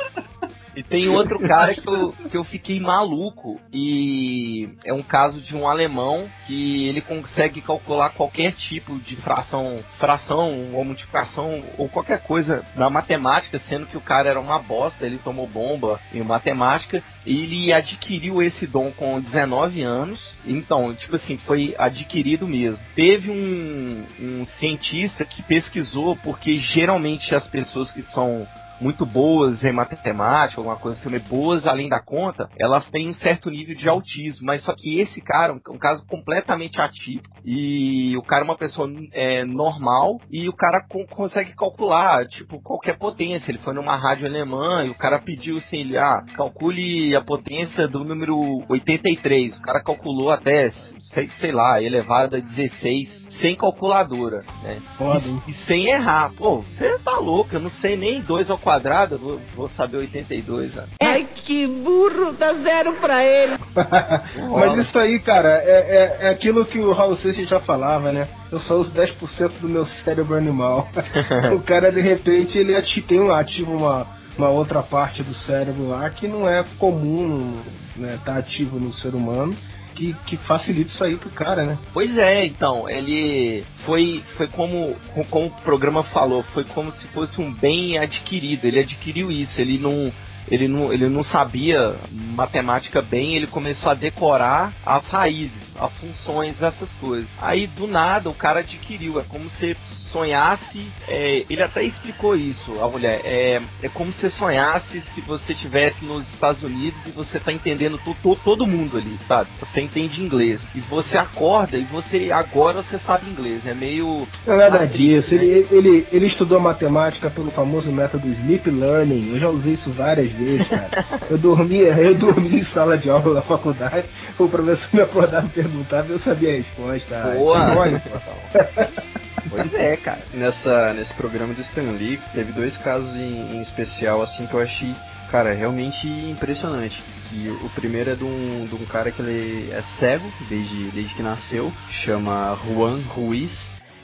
[0.79, 3.61] E tem outro cara que eu, que eu fiquei maluco.
[3.73, 9.77] E é um caso de um alemão que ele consegue calcular qualquer tipo de fração,
[9.99, 15.05] fração ou multiplicação ou qualquer coisa na matemática, sendo que o cara era uma bosta,
[15.05, 17.03] ele tomou bomba em matemática.
[17.27, 20.21] E ele adquiriu esse dom com 19 anos.
[20.47, 22.79] Então, tipo assim, foi adquirido mesmo.
[22.95, 28.47] Teve um, um cientista que pesquisou, porque geralmente as pessoas que são
[28.81, 33.51] muito boas em matemática, alguma coisa assim, boas além da conta, elas têm um certo
[33.51, 38.23] nível de autismo, mas só que esse cara, um, um caso completamente atípico, e o
[38.23, 43.51] cara é uma pessoa é, normal, e o cara co- consegue calcular, tipo, qualquer potência,
[43.51, 47.89] ele foi numa rádio alemã, e o cara pediu assim, ele, ah, calcule a potência
[47.89, 48.37] do número
[48.69, 54.81] 83, o cara calculou até, sei, sei lá, elevado a 16 sem calculadora, né?
[54.97, 56.33] Foda, e, e, sem errar.
[56.37, 60.75] Pô, você tá louco, eu não sei nem 2 ao quadrado, vou, vou saber 82,
[60.75, 60.85] né?
[61.03, 63.59] Ai, que burro, dá zero pra ele.
[64.53, 68.29] Mas isso aí, cara, é, é, é, aquilo que o Raul Seixas já falava, né?
[68.51, 70.89] Eu só uso 10% do meu cérebro animal.
[71.55, 76.09] o cara, de repente, ele tem um ativo uma, uma outra parte do cérebro lá
[76.11, 77.55] que não é comum
[77.97, 79.53] né, tá ativo no ser humano
[79.99, 81.79] que, que facilita isso aí pro cara, né?
[81.93, 84.97] Pois é, então, ele foi, foi como,
[85.29, 89.79] como o programa falou, foi como se fosse um bem adquirido, ele adquiriu isso, ele
[89.79, 90.13] não
[90.51, 96.57] ele não, ele não sabia matemática bem, ele começou a decorar as raízes, as funções
[96.57, 97.29] dessas coisas.
[97.41, 99.77] Aí do nada o cara adquiriu, é como se
[100.13, 105.53] sonhasse, é, ele até explicou isso, a mulher, é, é como se sonhasse se você
[105.53, 109.51] estivesse nos Estados Unidos e você tá entendendo to, to, todo mundo ali, sabe?
[109.61, 110.61] Você entende inglês.
[110.75, 113.67] E você acorda e você agora você sabe inglês.
[113.67, 114.27] É meio.
[114.47, 115.35] Não é nada disso.
[115.35, 115.45] Né?
[115.45, 119.31] Ele, ele, ele estudou matemática pelo famoso método Sleep Learning.
[119.33, 120.31] Eu já usei isso várias
[120.69, 120.91] cara.
[121.31, 124.07] eu dormia, eu dormia em sala de aula na faculdade,
[124.39, 127.35] o professor me acordava e perguntava eu sabia a resposta.
[127.37, 127.59] Boa!
[129.49, 130.21] Pois é, cara.
[130.35, 134.61] Nessa, nesse programa do Stan Lee, teve dois casos em, em especial, assim, que eu
[134.61, 134.95] achei,
[135.31, 137.01] cara, realmente impressionante.
[137.33, 141.15] E o primeiro é de um, de um cara que ele é cego desde, desde
[141.15, 141.73] que nasceu,
[142.05, 143.51] chama Juan Ruiz.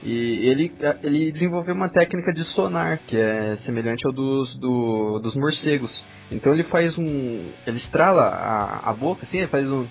[0.03, 0.71] E ele,
[1.03, 5.91] ele desenvolveu uma técnica de sonar, que é semelhante ao dos, do, dos morcegos.
[6.31, 7.51] Então ele faz um.
[7.67, 9.87] Ele estrala a, a boca, assim, ele faz um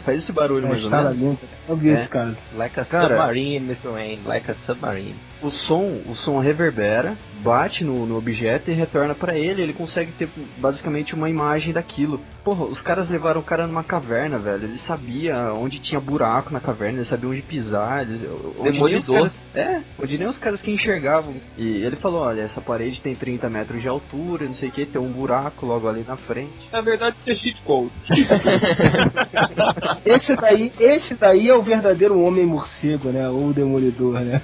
[0.00, 1.38] Faz esse barulho é, mais ou menos.
[1.68, 2.00] Eu vi é.
[2.00, 2.34] esse cara.
[2.54, 3.88] Like a cara, submarine, Mr.
[3.88, 4.22] Wayne.
[4.24, 5.16] Like a submarine.
[5.42, 9.62] O som, o som reverbera, bate no, no objeto e retorna para ele.
[9.62, 10.28] Ele consegue ter
[10.58, 12.20] basicamente uma imagem daquilo.
[12.44, 14.64] Porra, os caras levaram o cara numa caverna, velho.
[14.64, 18.02] Ele sabia onde tinha buraco na caverna, ele sabia onde pisar.
[18.02, 18.28] Ele,
[18.62, 19.30] Demolidor.
[19.54, 21.34] é, onde nem os caras que enxergavam.
[21.58, 24.86] E ele falou: olha, essa parede tem 30 metros de altura, não sei o que,
[24.86, 26.68] tem um buraco logo ali na frente.
[26.72, 27.90] Na verdade, é cheat code.
[30.04, 33.28] esse daí, esse daí é o verdadeiro homem morcego, né?
[33.28, 34.40] Ou o demolidor, né?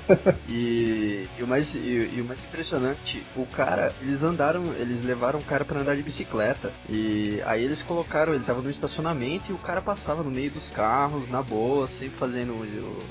[0.49, 0.88] e,
[1.39, 5.45] e, o mais, e, e, o mais impressionante, o cara, eles andaram, eles levaram o
[5.45, 6.71] cara para andar de bicicleta.
[6.89, 10.69] E aí eles colocaram, ele tava no estacionamento e o cara passava no meio dos
[10.71, 12.55] carros, na boa, sempre fazendo,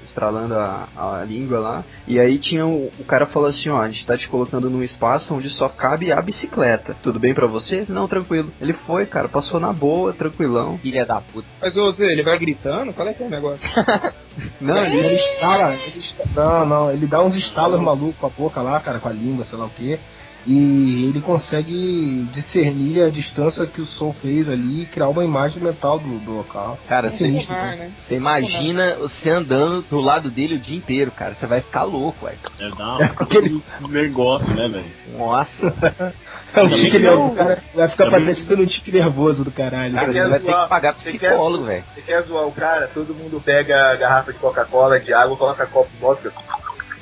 [0.07, 1.85] estralando a, a língua lá.
[2.07, 4.83] E aí tinha o, o cara falou assim, ó, a gente tá te colocando num
[4.83, 6.95] espaço onde só cabe a bicicleta.
[7.03, 7.85] Tudo bem para você?
[7.87, 8.51] Não, tranquilo.
[8.61, 10.77] Ele foi, cara, passou na boa, tranquilão.
[10.79, 11.47] Filha da puta.
[11.61, 12.93] Mas você, ele vai gritando?
[12.93, 13.67] Qual é que é o negócio?
[14.59, 16.03] não, ele, ele estala, ele
[16.35, 19.45] não, não, ele dá uns estalos malucos com a boca lá, cara, com a língua,
[19.49, 19.99] sei lá o que.
[20.45, 25.61] E ele consegue discernir a distância que o som fez ali e criar uma imagem
[25.61, 26.79] mental do, do local.
[26.87, 27.91] Cara, você, né?
[28.07, 31.35] você imagina você andando do lado dele o dia inteiro, cara.
[31.37, 32.37] Você vai ficar louco, velho.
[32.59, 34.85] É, dá é aquele negócio, né, velho?
[35.17, 36.13] Nossa.
[36.53, 37.35] É o tique nervoso.
[37.35, 39.93] Cara vai ficar parecendo um tique nervoso do caralho.
[39.93, 41.83] Cara, vai ter que pagar psicólogo, velho.
[41.93, 42.87] Você quer zoar o cara?
[42.87, 46.31] Todo mundo pega a garrafa de Coca-Cola, de água, coloca copo de vodka.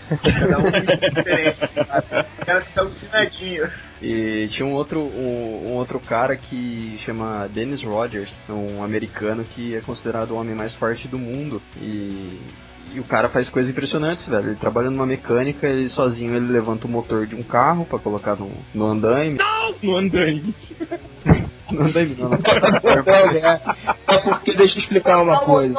[0.10, 1.64] Cada um diferente.
[2.42, 3.72] O cara fica alucinadinho.
[4.02, 9.76] E tinha um outro, um, um, outro cara que chama Dennis Rogers, um americano que
[9.76, 11.62] é considerado o homem mais forte do mundo.
[11.78, 12.40] E
[12.96, 14.48] e o cara faz coisas impressionantes, velho.
[14.48, 18.38] Ele trabalha numa mecânica, ele sozinho ele levanta o motor de um carro para colocar
[18.38, 19.38] no, no andaime.
[19.38, 19.76] Não!
[19.84, 20.56] No andaime.
[21.72, 23.60] no andaime não, é,
[24.08, 25.76] é porque deixa eu explicar uma coisa.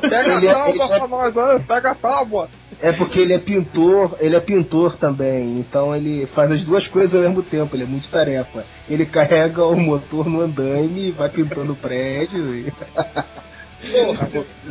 [0.00, 2.48] Pega a é- tábua, agora, pega a tábua.
[2.82, 7.14] É porque ele é pintor, ele é pintor também, então ele faz as duas coisas
[7.14, 8.64] ao mesmo tempo, ele é muito tarefa.
[8.90, 12.52] Ele carrega o motor no andaime e vai pintando o prédio.
[12.56, 12.72] E...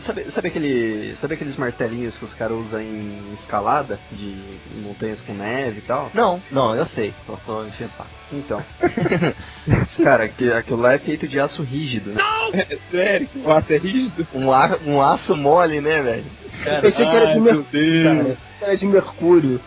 [0.06, 4.36] sabe, sabe, aquele, sabe aqueles martelinhos que os caras usam em escalada de
[4.82, 6.12] montanhas com neve e tal?
[6.14, 7.92] Não, não, eu sei, só tô enchendo
[8.32, 8.64] Então.
[10.04, 12.18] cara, aquilo lá é feito de aço rígido, né?
[12.54, 13.30] É sério?
[13.44, 14.28] O aço é rígido?
[14.34, 16.26] Um, ar, um aço mole, né, velho?
[16.66, 18.04] Eu pensei que era de mercúrio.
[18.04, 19.62] Cara, era de mercúrio.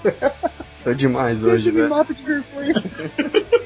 [0.84, 1.84] Tô demais hoje, velho.
[1.84, 2.74] Me mata de mercúrio.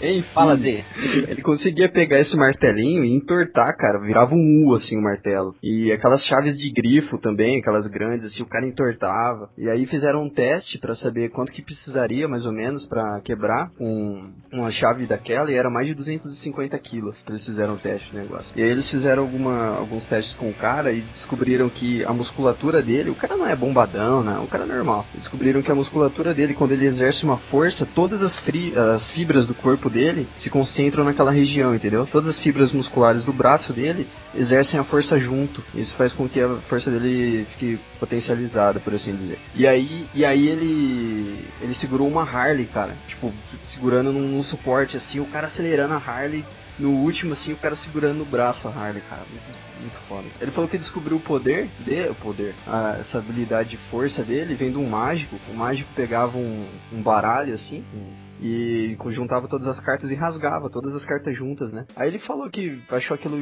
[0.00, 0.84] Enfim, Fala dele.
[1.28, 3.98] Ele conseguia pegar esse martelinho e entortar, cara.
[3.98, 5.54] Virava um U, assim, o martelo.
[5.62, 9.50] E aquelas chaves de grifo também, aquelas grandes, assim, o cara entortava.
[9.56, 13.70] E aí fizeram um teste para saber quanto que precisaria, mais ou menos, para quebrar
[13.80, 15.50] um, uma chave daquela.
[15.50, 18.46] E era mais de 250 quilos que eles fizeram o teste do negócio.
[18.54, 22.82] E aí eles fizeram alguma, alguns testes com o cara e descobriram que a musculatura
[22.82, 24.38] dele, o cara não é bombadão, né?
[24.42, 25.06] O cara é normal.
[25.14, 29.54] Descobriram que a musculatura dele, quando ele exerce uma força, todas as, as fibras do
[29.54, 32.06] corpo dele se concentram naquela região, entendeu?
[32.10, 35.62] Todas as fibras musculares do braço dele exercem a força junto.
[35.74, 39.38] Isso faz com que a força dele fique potencializada, por assim dizer.
[39.54, 43.32] E aí, e aí ele ele segurou uma Harley, cara, tipo,
[43.74, 46.44] segurando num, num suporte assim, o cara acelerando a Harley
[46.78, 49.22] no último, assim, o cara segurando no braço a Harley, cara.
[49.30, 50.24] Muito, muito foda.
[50.40, 51.70] Ele falou que descobriu o poder
[52.10, 55.36] o poder, a, essa habilidade de força dele vem de um mágico.
[55.48, 60.68] O mágico pegava um, um baralho, assim, um, e conjuntava todas as cartas e rasgava
[60.70, 61.86] todas as cartas juntas, né?
[61.96, 63.36] Aí ele falou que achou aquilo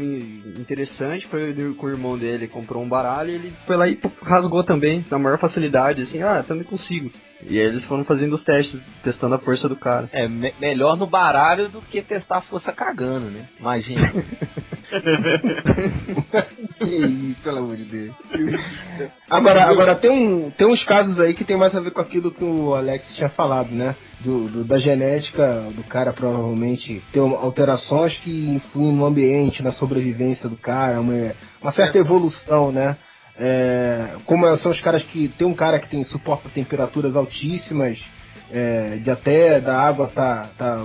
[0.59, 4.63] interessante, foi com o irmão dele, comprou um baralho e ele foi lá e rasgou
[4.63, 7.11] também, na maior facilidade, assim, ah, também consigo.
[7.47, 10.09] E aí eles foram fazendo os testes, testando a força do cara.
[10.13, 13.47] É, me melhor no baralho do que testar a força cagando, né?
[13.61, 14.11] Imagina.
[16.79, 18.15] que isso, pelo amor de Deus.
[19.29, 22.31] Agora, agora tem, um, tem uns casos aí que tem mais a ver com aquilo
[22.31, 23.95] que o Alex tinha falado, né?
[24.25, 30.49] Do, do, da genética do cara provavelmente ter alterações que influem no ambiente, na sobrevivência
[30.49, 32.97] do cara, uma, uma certa evolução, né?
[33.37, 37.99] É, como são os caras que tem um cara que tem suporta temperaturas altíssimas,
[38.51, 40.79] é, de até da água tá, tá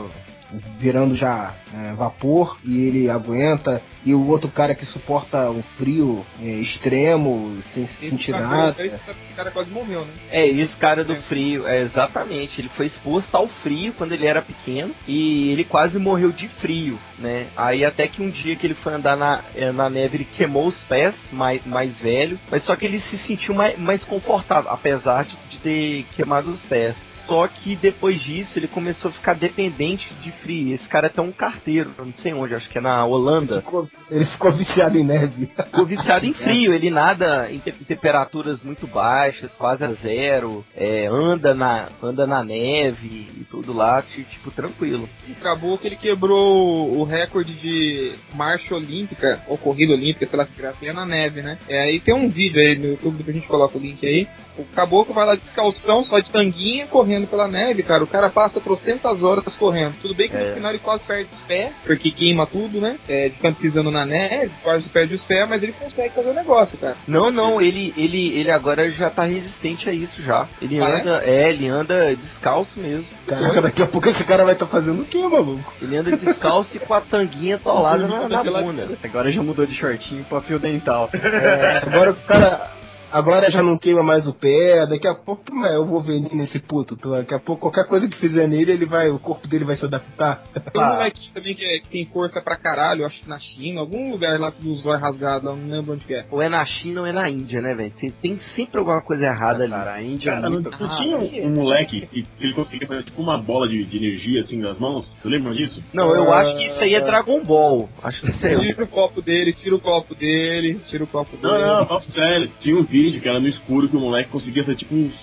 [0.80, 6.26] virando já é, vapor e ele aguenta, e o outro cara que suporta um frio
[6.42, 8.76] é, extremo, sem esse sentir nada.
[8.84, 9.00] Esse
[9.36, 10.14] cara quase morreu, né?
[10.32, 12.62] É, esse cara do frio, é, exatamente.
[12.62, 16.98] Ele foi exposto ao frio quando ele era pequeno e ele quase morreu de frio,
[17.18, 17.48] né?
[17.56, 20.68] Aí até que um dia que ele foi andar na, é, na neve, ele queimou
[20.68, 25.26] os pés, mais, mais velho, mas só que ele se sentiu mais, mais confortável, apesar
[25.26, 26.96] de, de ter queimado os pés.
[27.30, 30.74] Só que depois disso ele começou a ficar dependente de frio.
[30.74, 33.56] Esse cara é até um carteiro, não sei onde, acho que é na Holanda.
[33.56, 35.46] Ele ficou, ele ficou viciado em neve.
[35.66, 36.74] Ficou viciado em frio.
[36.74, 40.66] Ele nada em, te temperaturas muito baixas, quase a zero.
[40.76, 45.08] É, anda, na, anda na neve e tudo lá, tipo, tranquilo.
[45.40, 50.60] Acabou que ele quebrou o recorde de marcha olímpica, ou corrida olímpica, sei lá que
[50.60, 51.60] grafia, na neve, né?
[51.68, 54.28] É, aí tem um vídeo aí no YouTube, depois a gente coloca o link aí.
[54.58, 58.04] O caboclo vai lá de calção, só de tanguinha, correndo correndo pela neve, cara.
[58.04, 59.96] O cara passa trocentas horas correndo.
[60.02, 60.50] Tudo bem que é.
[60.50, 62.98] no final ele quase perde os pés, porque queima tudo, né?
[63.08, 66.34] É, de canto pisando na neve, quase perde os pés, mas ele consegue fazer o
[66.34, 66.96] negócio, cara.
[67.08, 70.48] Não, não, ele, ele, ele agora já tá resistente a isso já.
[70.62, 71.02] Ele ah, é?
[71.02, 71.44] anda, é?
[71.44, 71.50] é?
[71.50, 73.06] ele anda descalço mesmo.
[73.28, 75.74] Caraca, daqui a pouco esse cara vai estar tá fazendo o quê, maluco?
[75.82, 78.88] Ele anda descalço e com a tanguinha atolada na, na bunda.
[79.04, 81.10] Agora já mudou de shortinho pra fio dental.
[81.40, 82.70] É, agora o cara
[83.12, 86.96] Agora já não queima mais o pé, daqui a pouco eu vou vender nesse puto.
[86.96, 89.86] Daqui a pouco qualquer coisa que fizer nele, ele vai, o corpo dele vai se
[89.86, 90.44] adaptar.
[90.54, 93.82] Tem um moleque também que, é, que, tem força pra caralho, acho que na China,
[93.82, 96.26] algum lugar lá com os olhos rasgados, não lembro onde é.
[96.30, 97.92] Ou é na China ou é na Índia, né, velho?
[98.22, 99.72] Tem sempre alguma coisa errada ali.
[99.72, 100.70] Cara, a Índia cara, é muito...
[100.70, 103.98] não, não tinha um, um, moleque que ele conseguia fazer tipo uma bola de, de
[103.98, 105.08] energia assim nas mãos?
[105.22, 105.84] Você lembra disso?
[105.94, 106.34] Não, eu uh...
[106.34, 107.90] acho que isso aí é Dragon Ball.
[108.04, 108.56] Acho que isso é.
[108.60, 111.54] Tira o copo dele, tira o copo dele, tira o copo dele.
[111.54, 112.52] Não, não, papo sério.
[112.60, 115.14] Tinha um vídeo que era no escuro que o moleque conseguia ser tipo uns.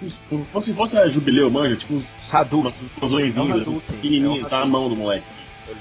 [0.00, 2.04] Tipo, como se fosse a jubileu, manja, tipo uns.
[2.30, 2.72] Hadouken.
[2.72, 5.24] Umas explosõezinhas, é pequenininhas, tá a mão do moleque.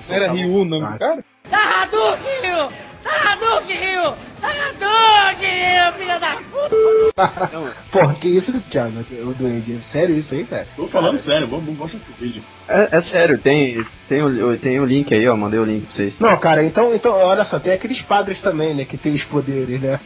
[0.08, 1.24] Não era Ryu o nome do cara?
[1.50, 2.70] Tá Hadouken, Ryu!
[3.04, 4.14] Tá Hadouken, Ryu!
[4.40, 7.72] Tá Hadouken, Ryu, filha da puta!
[7.92, 8.94] Porra, que isso, Thiago?
[9.24, 10.68] O doente, é sério isso aí, cara?
[10.76, 11.22] Tô falando é.
[11.24, 12.44] sério, vamos mostrar esse vídeo.
[12.68, 15.96] É, é, sério, tem, tem, o, tem o link aí, ó, mandei o link pra
[15.96, 16.14] vocês.
[16.20, 19.82] Não, cara, então, então, olha só, tem aqueles padres também, né, que tem os poderes,
[19.82, 20.00] né?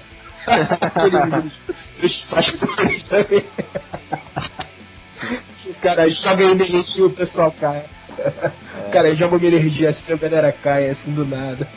[5.65, 7.85] O cara joga energia o pessoal cai.
[8.95, 9.01] É.
[9.01, 11.67] Cara, joga uma energia assim, a galera cai assim do nada.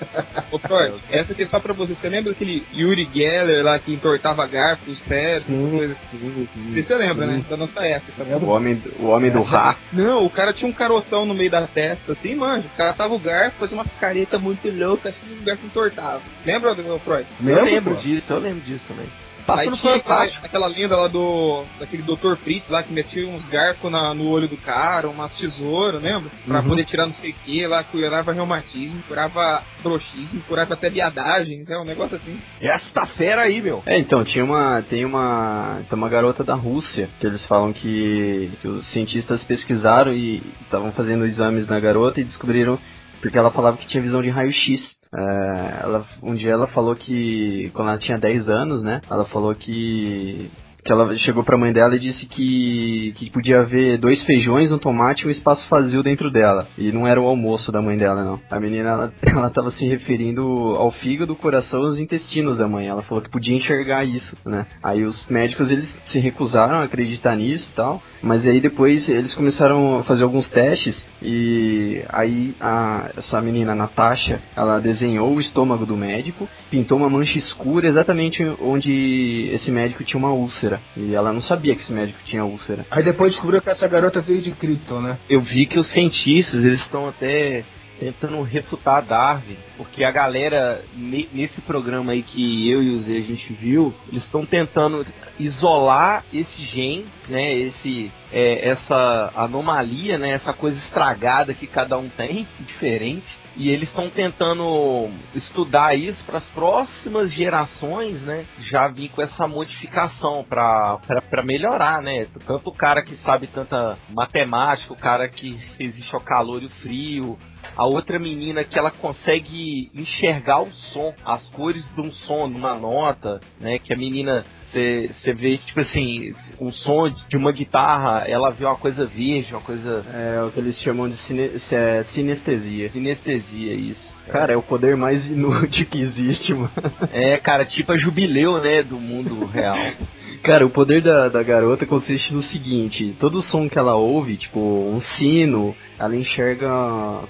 [0.53, 1.95] Ô, Thor, essa aqui é só pra você.
[1.95, 6.83] Você lembra daquele Yuri Geller lá que entortava garfo, sério, coisa assim?
[6.83, 7.45] Você lembra, né?
[7.49, 8.25] Da nossa época.
[8.25, 9.77] Tá o homem, o homem do Rá.
[9.93, 12.65] Não, o cara tinha um caroção no meio da testa, assim, mano.
[12.73, 16.21] O cara tava o garfo, fazia uma careta muito louca, assim, o garfo entortava.
[16.47, 17.27] Lembra do meu Freud?
[17.45, 19.07] Eu lembro disso, eu lembro disso também.
[19.49, 21.65] Aí tinha aquela, aquela lenda lá do.
[21.79, 22.37] daquele Dr.
[22.37, 26.31] Fritz lá que metia uns garfos na, no olho do cara, umas tesouras, lembra?
[26.47, 26.69] Pra uhum.
[26.69, 31.83] poder tirar não sei o que lá, curava reumatismo, curava broxismo, curava até viadagem, então,
[31.83, 32.39] um negócio assim.
[32.61, 33.83] Essa fera aí, meu!
[33.87, 34.83] É, então, tinha uma.
[34.83, 35.81] Tem uma.
[35.89, 40.93] Tem uma garota da Rússia que eles falam que, que os cientistas pesquisaram e estavam
[40.93, 42.79] fazendo exames na garota e descobriram
[43.21, 44.98] porque ela falava que tinha visão de raio-x.
[45.15, 49.03] É, ela, um dia ela falou que, quando ela tinha 10 anos, né?
[49.11, 50.51] Ela falou que
[50.89, 54.79] que ela chegou pra mãe dela e disse que, que podia haver dois feijões, um
[54.79, 56.67] tomate e um espaço vazio dentro dela.
[56.79, 58.41] E não era o almoço da mãe dela, não.
[58.51, 60.43] A menina, ela, ela tava se referindo
[60.77, 62.87] ao fígado, coração e os intestinos da mãe.
[62.87, 64.65] Ela falou que podia enxergar isso, né?
[64.83, 68.03] Aí os médicos, eles se recusaram a acreditar nisso e tal.
[68.23, 74.41] Mas aí depois eles começaram a fazer alguns testes e aí a, essa menina Natasha,
[74.57, 80.19] ela desenhou o estômago do médico, pintou uma mancha escura exatamente onde esse médico tinha
[80.19, 80.78] uma úlcera.
[80.97, 82.85] E ela não sabia que esse médico tinha úlcera.
[82.91, 85.19] Aí depois descobriu que essa garota veio de Krypton, né?
[85.29, 87.65] Eu vi que os cientistas, eles estão até
[87.99, 93.17] tentando refutar Darwin, porque a galera ne- nesse programa aí que eu e o Zé
[93.17, 95.05] a gente viu, eles estão tentando
[95.39, 102.09] isolar esse gene, né, esse é, essa anomalia, né, essa coisa estragada que cada um
[102.09, 103.25] tem, diferente.
[103.59, 108.47] E eles estão tentando estudar isso para as próximas gerações, né?
[108.71, 112.29] Já vir com essa modificação para melhorar, né?
[112.47, 116.71] Tanto o cara que sabe tanta matemática, o cara que resiste ao calor e o
[116.71, 117.37] frio,
[117.77, 122.75] a outra menina que ela consegue enxergar o som, as cores de um som, numa
[122.75, 123.79] nota, né?
[123.79, 128.77] Que a menina, você vê, tipo assim, um som de uma guitarra, ela vê uma
[128.77, 130.05] coisa verde, uma coisa.
[130.13, 132.91] É o que eles chamam de cine, é, sinestesia.
[132.91, 134.08] Sinestesia, isso.
[134.29, 136.71] Cara, é o poder mais inútil que existe, mano.
[137.13, 139.77] É, cara, tipo a jubileu, né, do mundo real.
[140.43, 144.61] Cara, o poder da, da garota consiste no seguinte: todo som que ela ouve, tipo
[144.61, 146.69] um sino, ela enxerga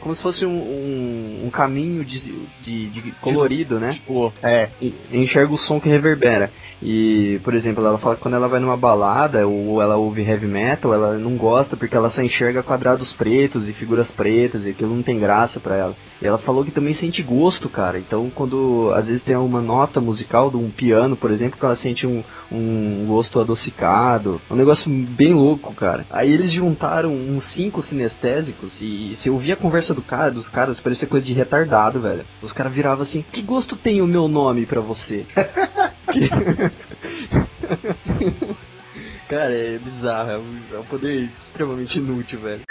[0.01, 2.21] como se fosse um, um, um caminho de,
[2.63, 3.95] de, de colorido, né?
[3.95, 4.69] Tipo, é,
[5.11, 6.51] enxerga o som que reverbera.
[6.83, 10.47] E, por exemplo, ela fala que quando ela vai numa balada ou ela ouve heavy
[10.47, 14.95] metal, ela não gosta porque ela só enxerga quadrados pretos e figuras pretas e aquilo
[14.95, 15.95] não tem graça pra ela.
[16.21, 17.99] E ela falou que também sente gosto, cara.
[17.99, 21.77] Então, quando às vezes tem uma nota musical de um piano, por exemplo, que ela
[21.77, 26.05] sente um, um gosto adocicado, um negócio bem louco, cara.
[26.11, 30.81] Aí eles juntaram uns cinco sinestésicos e se ouvia a conversa do cara, dos caras,
[30.81, 32.25] parecia coisa de retardado, velho.
[32.43, 35.25] Os caras viravam assim: "Que gosto tem o meu nome pra você?"
[39.29, 42.65] Cara, é bizarro, é um, é um poder extremamente inútil, velho.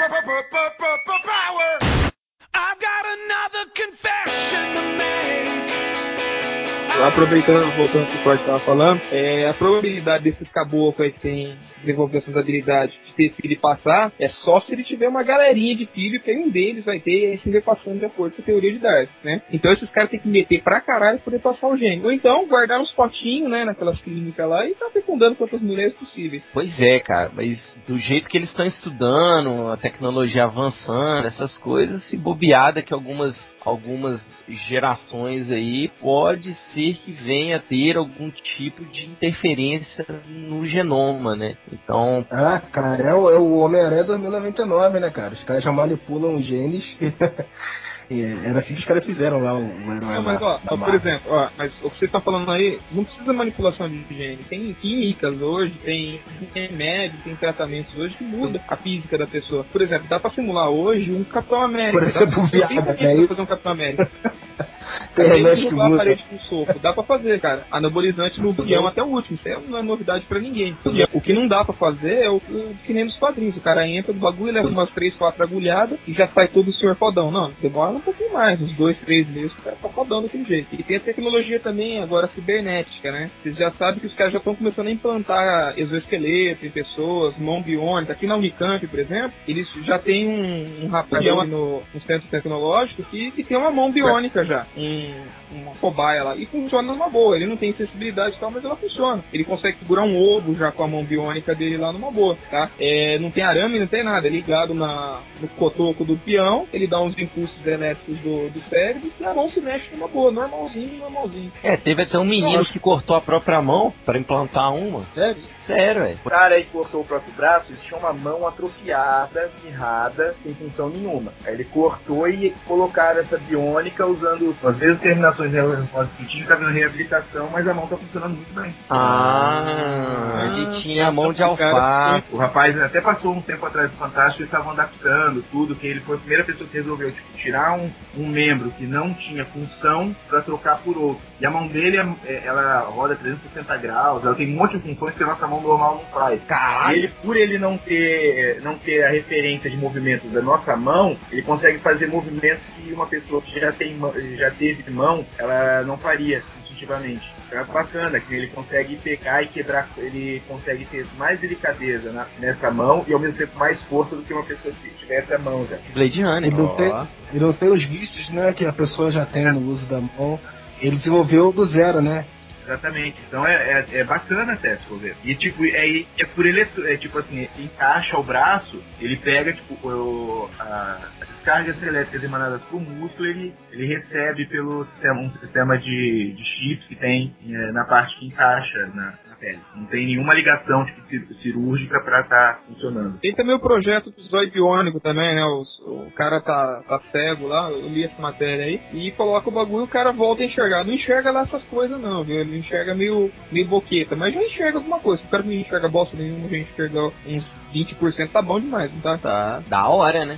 [7.05, 11.55] Aproveitando, voltando ao que o Ford estava falando, é, a probabilidade desses caboclos que tem
[11.79, 15.75] desenvolver essas habilidades de ter filho e passar é só se ele tiver uma galerinha
[15.75, 18.41] de filho que um deles vai ter e aí se vê passando de acordo com
[18.41, 19.41] a teoria de Darwin, né?
[19.51, 22.03] Então esses caras têm que meter pra caralho pra poder passar o gene.
[22.03, 26.43] Ou então guardar uns potinhos, né, naquelas clínicas lá e tá fecundando quantas mulheres possíveis.
[26.53, 32.01] Pois é, cara, mas do jeito que eles estão estudando, a tecnologia avançando, essas coisas,
[32.09, 33.35] se bobeada que algumas
[33.67, 34.21] algumas
[34.69, 41.57] gerações aí, pode ser que venha a ter algum tipo de interferência no genoma, né?
[41.71, 42.25] Então.
[42.31, 45.33] Ah, cara, é o, é o Homem-Aranha 2099, né, cara?
[45.33, 46.83] Os caras já manipulam genes.
[48.09, 49.99] Era assim que os caras fizeram lá o, herói.
[49.99, 53.03] Não, mas ó, ó por exemplo, ó, mas o que você tá falando aí, não
[53.03, 54.37] precisa manipulação de gene.
[54.47, 56.21] Tem químicas hoje, tem
[56.55, 59.65] remédios, tem tratamentos hoje que muda a física da pessoa.
[59.65, 61.99] Por exemplo, dá pra simular hoje um Capitão América.
[61.99, 63.27] Por exemplo, dá, viada, né?
[63.27, 64.07] fazer um Capitão América.
[65.17, 66.79] Tem remédio que a parede com soco.
[66.79, 67.65] Dá pra fazer, cara.
[67.71, 69.37] Anabolizante no guião até o último.
[69.37, 70.77] Isso não é novidade pra ninguém.
[71.11, 73.57] O que não dá pra fazer é o, o que nem nos quadrinhos.
[73.57, 76.73] O cara entra do bagulho, leva umas 3, 4 agulhadas e já sai todo o
[76.73, 77.31] senhor fodão.
[77.31, 80.67] Não, demora um pouquinho mais, uns 2, 3 meses, o cara tá fodão daquele jeito.
[80.71, 83.29] E tem a tecnologia também, agora cibernética, né?
[83.41, 87.61] Vocês já sabem que os caras já estão começando a implantar exoesqueleto em pessoas, mão
[87.61, 88.13] biônica.
[88.13, 93.03] Aqui na Unicamp, por exemplo, eles já tem um, um rapaz no, no centro tecnológico
[93.03, 94.65] que, que tem uma mão biônica já.
[94.75, 95.06] Um,
[95.51, 96.35] uma cobaia lá.
[96.35, 97.35] E funciona numa boa.
[97.35, 99.23] Ele não tem sensibilidade e tal, mas ela funciona.
[99.31, 102.69] Ele consegue segurar um ovo já com a mão biônica dele lá numa boa, tá?
[102.79, 104.27] É, não tem arame, não tem nada.
[104.27, 109.11] É ligado na, no cotoco do peão, ele dá uns impulsos elétricos do, do cérebro
[109.19, 111.51] e a mão se mexe numa boa, normalzinho, normalzinho.
[111.63, 112.71] É, teve até um menino Nossa.
[112.71, 115.05] que cortou a própria mão para implantar uma.
[115.13, 115.41] Sério?
[115.67, 116.15] Sério, é.
[116.25, 120.89] O cara aí cortou o próprio braço, ele tinha uma mão atrofiada, mirrada, sem função
[120.89, 121.33] nenhuma.
[121.45, 126.55] Aí ele cortou e colocaram essa biônica usando, às vezes, terminações nervosas que tinha, tá
[126.55, 128.73] vendo reabilitação, mas a mão tá funcionando muito bem.
[128.89, 132.23] Ah, ele tinha a mão de alface.
[132.31, 135.99] O rapaz até passou um tempo atrás do Fantástico, eles estavam adaptando tudo, que ele
[135.99, 140.15] foi a primeira pessoa que resolveu tipo, tirar um, um membro que não tinha função
[140.29, 141.21] para trocar por outro.
[141.39, 141.97] E a mão dele,
[142.43, 145.95] ela roda 360 graus, ela tem um monte de funções que a nossa mão normal
[145.95, 146.41] não faz.
[146.45, 146.95] Caralho.
[146.95, 151.17] E ele, por ele não ter, não ter a referência de movimentos da nossa mão,
[151.31, 153.97] ele consegue fazer movimentos que uma pessoa que já, tem,
[154.37, 156.37] já teve mão, ela não faria.
[156.37, 157.31] Isso efetivamente.
[157.51, 162.69] É bacana, que ele consegue pegar e quebrar, ele consegue ter mais delicadeza na- nessa
[162.69, 165.65] mão e ao mesmo tempo mais força do que uma pessoa que tivesse a mão
[165.69, 165.77] já.
[165.93, 166.43] Blade Runner.
[166.51, 166.93] Ele não, tem,
[167.33, 170.37] ele não tem os vícios, né, que a pessoa já tem no uso da mão.
[170.81, 172.25] Ele desenvolveu do zero, né?
[172.67, 173.17] Exatamente.
[173.27, 173.53] Então é,
[173.89, 175.15] é, é bacana até, se for ver.
[175.23, 175.87] E tipo, é,
[176.19, 181.27] é por eletro, é tipo assim, encaixa o braço, ele pega, tipo, o, a, as
[181.29, 186.87] descargas elétricas emanadas pro músculo, ele, ele recebe pelo sistema, um sistema de, de chips
[186.87, 189.61] que tem é, na parte que encaixa na, na pele.
[189.75, 193.17] Não tem nenhuma ligação tipo, cir- cirúrgica pra estar funcionando.
[193.19, 195.43] Tem também o projeto do zóio biônico também, né?
[195.45, 199.53] O, o cara tá, tá cego lá, eu li essa matéria aí, e coloca o
[199.53, 200.83] bagulho o cara volta a enxergar.
[200.83, 202.39] Não enxerga lá essas coisas não, viu?
[202.39, 205.21] Ele enxerga meio, meio boqueta, mas já enxerga alguma coisa.
[205.21, 207.43] Se o cara não enxerga bosta nenhuma, já enxerga uns
[207.73, 209.17] 20%, tá bom demais, não tá?
[209.17, 210.37] Tá da hora, né?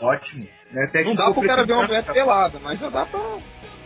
[0.00, 0.46] Ótimo.
[0.72, 0.84] Né?
[0.84, 3.20] Até Não dá pro cara ver uma mulher pelada, mas já dá pra...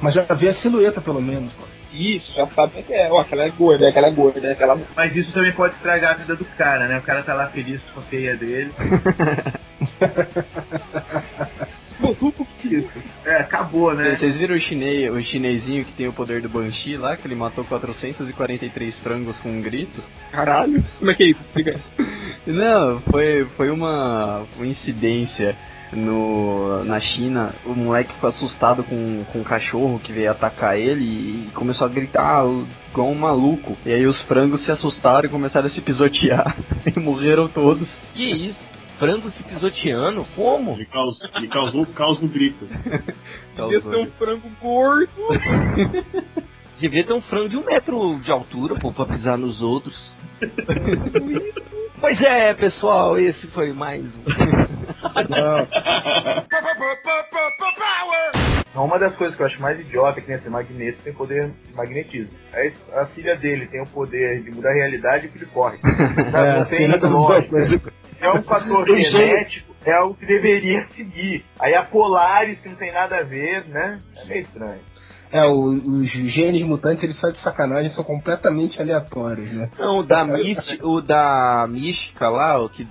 [0.00, 1.52] Mas já vê a silhueta, pelo menos.
[1.54, 1.64] pô.
[1.92, 3.08] Isso, já sabe que é.
[3.10, 4.76] Ó, aquela é gorda, aquela é gorda, aquela...
[4.96, 6.98] Mas isso também pode estragar a vida do cara, né?
[6.98, 8.72] O cara tá lá feliz com a feia dele.
[13.24, 14.16] É, acabou, né?
[14.16, 17.34] Vocês viram o chinês, o chinesinho que tem o poder do Banshee lá, que ele
[17.34, 20.02] matou 443 frangos com um grito?
[20.30, 21.40] Caralho, como é que é isso?
[21.40, 21.80] Explica.
[22.46, 25.56] Não, foi, foi uma, uma incidência
[25.92, 27.54] no, na China.
[27.64, 31.90] O moleque ficou assustado com, com um cachorro que veio atacar ele e começou a
[31.90, 32.44] gritar
[32.90, 33.76] igual um maluco.
[33.84, 36.56] E aí os frangos se assustaram e começaram a se pisotear.
[36.84, 37.88] e morreram todos.
[38.14, 38.73] Que isso?
[39.04, 40.24] Frango se pisoteando?
[40.34, 40.72] Como?
[40.72, 42.66] Ele, caus, ele causou caos no grito.
[43.54, 45.10] Devia ser um frango gordo.
[46.80, 49.94] Devia ter um frango de um metro de altura, pô, pra pisar nos outros.
[52.00, 54.10] pois é, pessoal, esse foi mais um.
[58.74, 61.76] Uma das coisas que eu acho mais idiota é que nesse magneto tem poder de
[61.76, 62.38] magnetismo.
[62.54, 65.78] Aí a filha dele tem o poder de mudar a realidade e que ele corre.
[66.32, 66.58] Sabe?
[66.58, 67.92] não tem nada lógica.
[68.24, 71.44] É um fator genético, é algo que deveria seguir.
[71.60, 74.00] Aí a Polaris, que não tem nada a ver, né?
[74.16, 74.80] É meio estranho.
[75.34, 79.68] É, os genes mutantes, eles só de sacanagem, são completamente aleatórios, né?
[79.76, 82.84] Não, o da Mística, o da Mística lá, o que,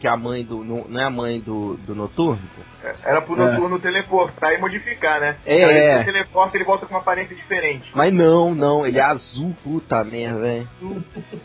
[0.00, 0.64] que é a mãe do.
[0.64, 2.42] Não é a mãe do, do Noturno?
[2.56, 2.62] pô?
[3.04, 3.52] Era pro É.
[3.52, 5.36] noturno teleportar e modificar, né?
[5.46, 5.64] É.
[5.64, 7.90] Aí ele teleporta ele volta com uma aparência diferente.
[7.94, 10.68] Mas não, não, ele é azul, puta merda, velho.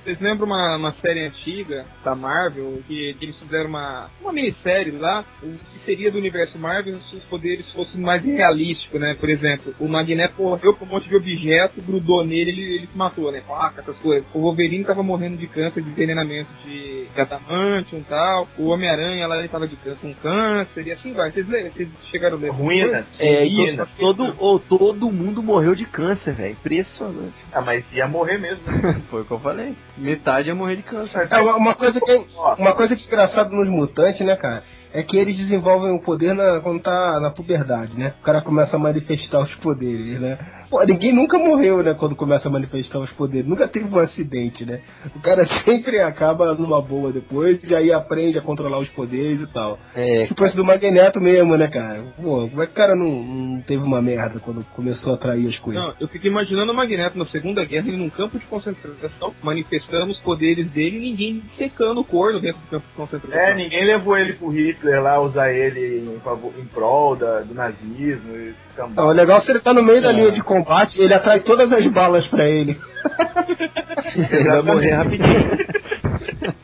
[0.04, 4.92] Vocês lembram uma, uma série antiga da Marvel que, que eles fizeram uma, uma minissérie
[4.92, 9.16] lá, o que seria do universo Marvel se os poderes fossem mais realísticos, né?
[9.18, 12.98] Por exemplo, o Magneto correu pra um monte de objeto, grudou nele ele, ele se
[12.98, 13.42] matou, né?
[13.46, 14.26] Faca, essas coisas.
[14.34, 18.48] O Wolverine tava morrendo de câncer, de envenenamento de adamantium e tal.
[18.58, 21.32] O Homem-Aranha lá ele tava de câncer, com câncer e assim vai.
[21.32, 22.52] Vocês, le- vocês chegaram a ler?
[22.52, 23.06] Ruína.
[23.20, 23.88] É, e Ruína.
[24.00, 26.52] todo, todo, ô, todo mundo morreu de câncer, velho.
[26.54, 27.34] Impressionante.
[27.52, 28.64] Ah, mas ia morrer mesmo.
[28.66, 29.02] né?
[29.12, 29.74] Foi o que eu falei.
[29.98, 31.28] Metade ia morrer de câncer.
[31.30, 32.22] É, uma, uma coisa que,
[32.58, 34.64] uma coisa que é engraçada nos mutantes, né, cara?
[34.94, 38.14] É que eles desenvolvem o poder na- quando tá na puberdade, né?
[38.20, 40.38] O cara começa a manifestar os poderes, né?
[40.70, 43.48] Pô, ninguém nunca morreu, né, quando começa a manifestar os poderes.
[43.48, 44.82] Nunca teve um acidente, né?
[45.16, 49.48] O cara sempre acaba numa boa depois e aí aprende a controlar os poderes e
[49.48, 49.78] tal.
[49.96, 52.04] É, Tipo esse do Magneto mesmo, né, cara?
[52.22, 55.48] Pô, como é que o cara não, não teve uma merda quando começou a atrair
[55.50, 55.82] as coisas?
[55.84, 60.12] Não, eu fico imaginando o Magneto na Segunda Guerra, ele num campo de concentração, manifestando
[60.12, 63.40] os poderes dele e ninguém secando o corno dentro do campo de concentração.
[63.40, 67.54] É, ninguém levou ele pro Hitler lá, usar ele em, favor, em prol da, do
[67.54, 69.08] nazismo e cambal.
[69.08, 70.14] o legal é se ele tá no meio da É.
[70.14, 72.78] linha de combate, ele atrai todas as balas pra ele.
[74.32, 75.58] ele vai morrer rapidinho.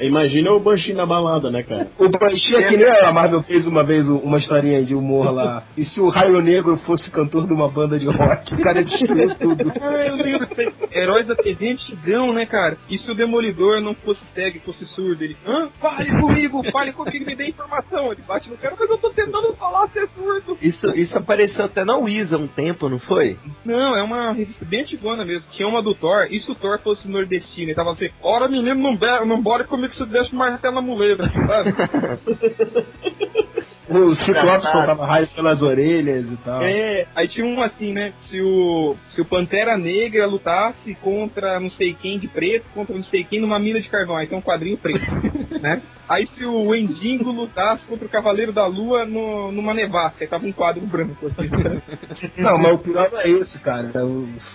[0.00, 1.88] Imagina o Banshee na balada, né, cara?
[1.98, 5.62] O Banshee é que nem a Marvel fez uma vez uma historinha de humor lá.
[5.76, 9.34] E se o Raio Negro fosse cantor de uma banda de rock, o cara destruiu
[9.34, 9.72] tudo.
[10.06, 10.46] Eu lembro.
[10.92, 12.76] Heróis da TV antigão, né, cara?
[12.88, 15.22] E se o Demolidor não fosse cego e fosse surdo?
[15.24, 15.68] Ele, hã?
[15.80, 18.12] Fale comigo, fale comigo, me dê informação.
[18.12, 20.58] Ele bate no cara, mas eu tô tentando falar, você é surdo.
[20.60, 23.36] Isso, isso apareceu até na Wisa um tempo, não foi?
[23.64, 25.44] Não, é uma revista bem antigona mesmo.
[25.52, 27.68] Tinha uma do Thor, e se o Thor fosse nordestino?
[27.68, 30.74] Ele tava assim, ora menino, não, be não bora comigo que você deixa o martelo
[30.74, 31.74] na muleta, sabe?
[33.88, 36.60] O Ciclope soltava raios pelas orelhas e tal.
[36.62, 38.12] É, aí tinha um assim, né?
[38.28, 43.04] Se o, se o Pantera Negra lutasse contra não sei quem de preto, contra não
[43.04, 45.04] sei quem numa mina de carvão, aí tem um quadrinho preto,
[45.62, 45.80] né?
[46.08, 50.46] Aí se o Wendigo lutasse contra o Cavaleiro da Lua no, numa nevasca, aí tava
[50.46, 51.50] um quadro branco assim.
[52.38, 53.90] Não, mas o pior não é isso, cara.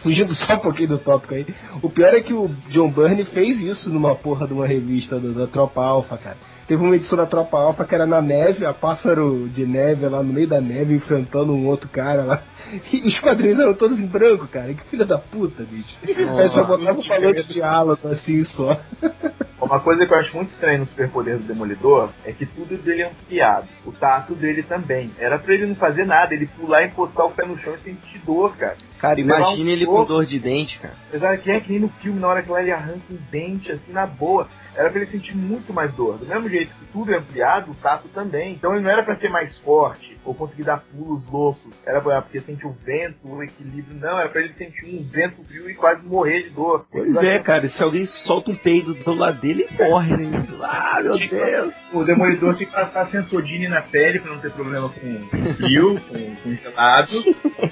[0.03, 1.45] Fugindo só um pouquinho do tópico aí.
[1.81, 5.33] O pior é que o John Byrne fez isso numa porra de uma revista do-
[5.33, 6.37] da Tropa Alpha, cara.
[6.67, 10.23] Teve uma edição da Tropa Alfa que era na neve, a pássaro de neve lá
[10.23, 12.41] no meio da neve enfrentando um outro cara lá.
[12.93, 14.73] E os quadrinhos eram todos em branco, cara.
[14.73, 15.93] Que filha da puta, bicho.
[16.07, 18.79] Aí só botava o valor de diálogo assim só.
[19.61, 23.03] Uma coisa que eu acho muito estranha no superpoder do Demolidor é que tudo dele
[23.03, 23.67] é ampliado.
[23.85, 25.11] O tato dele também.
[25.19, 28.19] Era pra ele não fazer nada, ele pular, encostar o pé no chão e sentir
[28.25, 28.75] dor, cara.
[28.97, 30.95] Cara, Levar um imagine ele com dor de dente, cara.
[31.09, 33.71] Apesar que é que nem no filme, na hora que lá ele arranca um dente,
[33.71, 34.47] assim, na boa.
[34.75, 36.17] Era pra ele sentir muito mais dor.
[36.17, 38.53] Do mesmo jeito que tudo é ampliado, o tato também.
[38.53, 41.73] Então ele não era pra ser mais forte, ou conseguir dar pulos loucos.
[41.85, 43.99] Era pra, porque sentir o vento, o equilíbrio.
[43.99, 46.85] Não, era pra ele sentir um vento frio e quase morrer de dor.
[46.91, 50.47] Pois é, cara, se alguém solta um peido do lado dele, ele morre, né?
[50.63, 51.73] Ah, meu Deus.
[51.93, 56.35] O Demolidor tem que passar Sensodine na pele pra não ter problema com frio, com,
[56.35, 57.23] com gelado.
[57.61, 57.67] Só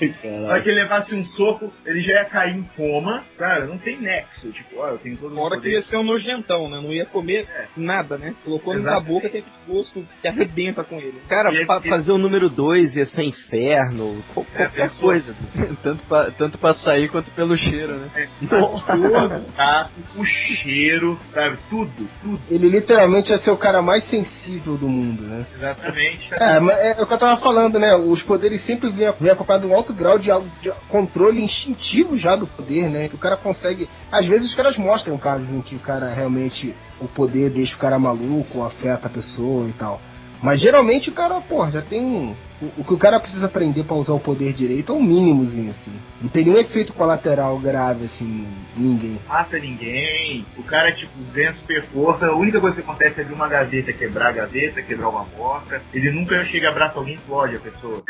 [0.62, 3.24] que ele levasse um soco, ele já ia cair em coma.
[3.38, 4.52] Cara, não tem nexo.
[4.52, 6.80] Tipo, ó, eu tenho todo Fora que ia ser um nojentão, né?
[6.90, 7.68] Não ia comer É.
[7.78, 8.34] nada, né?
[8.44, 9.08] Colocou na Exatamente.
[9.08, 11.22] boca, tem aquele gosto que arrebenta com ele.
[11.30, 14.90] Cara, E- pra e- fazer o número 2 ia ser inferno, qual- É, qualquer é,
[14.90, 15.36] coisa.
[15.84, 18.10] tanto, pra, tanto pra sair quanto pelo cheiro, né?
[18.42, 21.58] o tato, o cheiro, sabe?
[21.70, 21.92] Tudo,
[22.24, 22.40] tudo.
[22.50, 25.46] Ele literalmente ia ser o cara mais sensível do mundo, né?
[25.56, 26.34] Exatamente.
[26.34, 27.96] É, mas é o que eu tava falando, né?
[27.96, 30.30] Os poderes sempre vêm vêm acompanhados de um alto grau de,
[30.62, 33.10] de controle instintivo já do poder, né?
[33.10, 33.88] Que o cara consegue.
[34.12, 36.74] Às vezes os caras mostram casos em que o cara realmente.
[37.02, 40.02] O poder deixa o cara maluco, afeta a pessoa e tal.
[40.42, 42.00] Mas geralmente o cara, pô, já tem.
[42.02, 45.02] um- O, o que o cara precisa aprender pra usar o poder direito é um
[45.02, 45.98] mínimozinho, assim.
[46.22, 48.46] Não tem nenhum efeito colateral grave, assim,
[48.76, 49.18] ninguém.
[49.30, 50.44] mata ninguém.
[50.58, 52.26] O cara, tipo, vem super força.
[52.26, 55.82] A única coisa que acontece é abrir uma gaveta, quebrar a gaveta, quebrar uma porta.
[55.94, 58.04] Ele nunca chega, abraça alguém e explode a pessoa.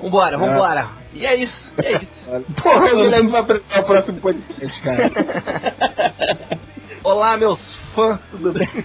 [0.00, 0.88] Vambora, vambora.
[1.12, 2.06] E é isso, e é isso.
[2.62, 5.10] Porra, eu me lembro pra apresentar o próximo podcast, cara.
[7.02, 7.60] Olá, meus
[7.94, 8.68] fãs, tudo bem?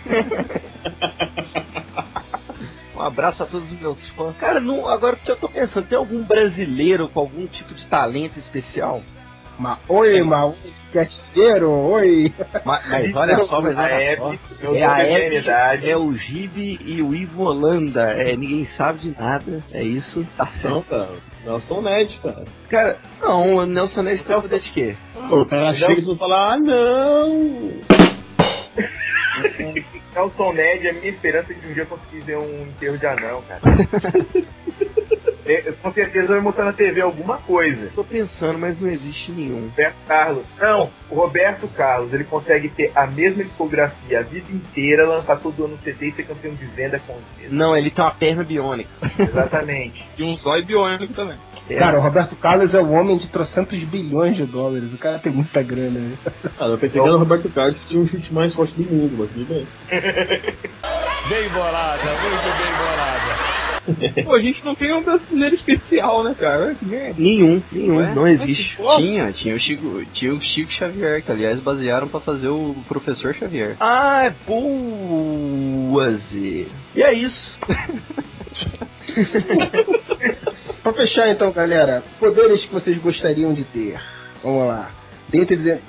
[2.95, 4.38] Um abraço a todos os meus fãs.
[4.38, 8.38] Cara, não, agora que eu tô pensando, tem algum brasileiro com algum tipo de talento
[8.39, 9.01] especial?
[9.58, 10.56] Ma, oi, ma, oi,
[10.91, 12.34] casteiro, oi.
[12.66, 14.76] Mas, mas olha só, mas a olha Hebe, só.
[14.76, 18.12] É a Hebe, é o Gibe e o Ivo Holanda.
[18.12, 19.64] É, ninguém sabe de nada.
[19.72, 20.86] É isso, tá certo.
[20.89, 21.34] Não.
[21.45, 22.45] Nelson Ned, cara.
[22.70, 24.95] Cara, não, o Nelson Ned poder de quê?
[25.30, 27.72] O cara chega e vão falar, ah, não.
[30.16, 33.43] Nelson Ned é a minha esperança de um dia conseguir ver um enterro de anão,
[33.47, 33.62] cara.
[35.45, 37.89] É, com certeza vai mostrar na TV alguma coisa.
[37.93, 39.63] Tô pensando, mas não existe nenhum.
[39.63, 40.43] Roberto Carlos.
[40.59, 45.65] Não, o Roberto Carlos, ele consegue ter a mesma discografia a vida inteira, lançar todo
[45.65, 47.53] ano CD e ser campeão de venda com isso.
[47.53, 48.89] Não, ele tem uma perna biônica.
[49.19, 50.03] Exatamente.
[50.17, 51.35] E um zóio biônico também.
[51.69, 51.75] É.
[51.75, 54.93] Cara, o Roberto Carlos é o homem de trocentos bilhões de dólares.
[54.93, 55.99] O cara tem muita grana.
[55.99, 56.15] né?
[56.57, 58.83] Cara, eu pensei que era o Roberto Carlos que tinha um chute mais forte do
[58.93, 59.67] mundo, mas tudo bem.
[61.29, 63.72] Bem bolada, muito bem bolada.
[64.23, 66.75] Pô, a gente não tem um brasileiro especial, né, cara?
[67.17, 68.13] Nenhum, nenhum, Ué?
[68.15, 68.77] não existe.
[68.77, 72.75] Pô, Tinha, tinha o Chico, tinha o Chico Xavier, que aliás basearam pra fazer o
[72.88, 73.75] professor Xavier.
[73.79, 76.67] Ah, é boa, Zê.
[76.95, 77.53] E é isso.
[80.81, 83.99] pra fechar então, galera, poderes que vocês gostariam de ter.
[84.41, 84.89] Vamos lá.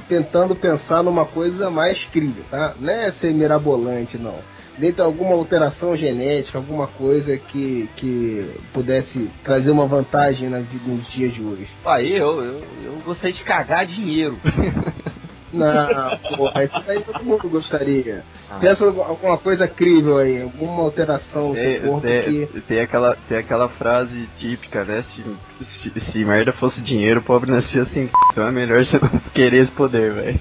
[0.09, 2.75] Tentando pensar numa coisa mais crível, tá?
[2.81, 4.39] Não é ser mirabolante, não.
[4.79, 10.85] Dentro de alguma alteração genética, alguma coisa que, que pudesse trazer uma vantagem na vida
[10.87, 11.69] nos dias de hoje.
[11.85, 14.39] Aí eu, eu, eu gostei de cagar dinheiro.
[15.55, 18.25] Não, porra, isso aí todo mundo gostaria.
[18.61, 22.49] Pensa em alguma coisa crível aí, alguma alteração Tem, corpo que.
[22.53, 25.05] tem, tem aquela, tem aquela frase típica, né?
[25.15, 25.23] Se,
[25.65, 28.11] se, se merda fosse dinheiro, o pobre nascia c...
[28.33, 30.41] Então é melhor você não querer esse poder, velho.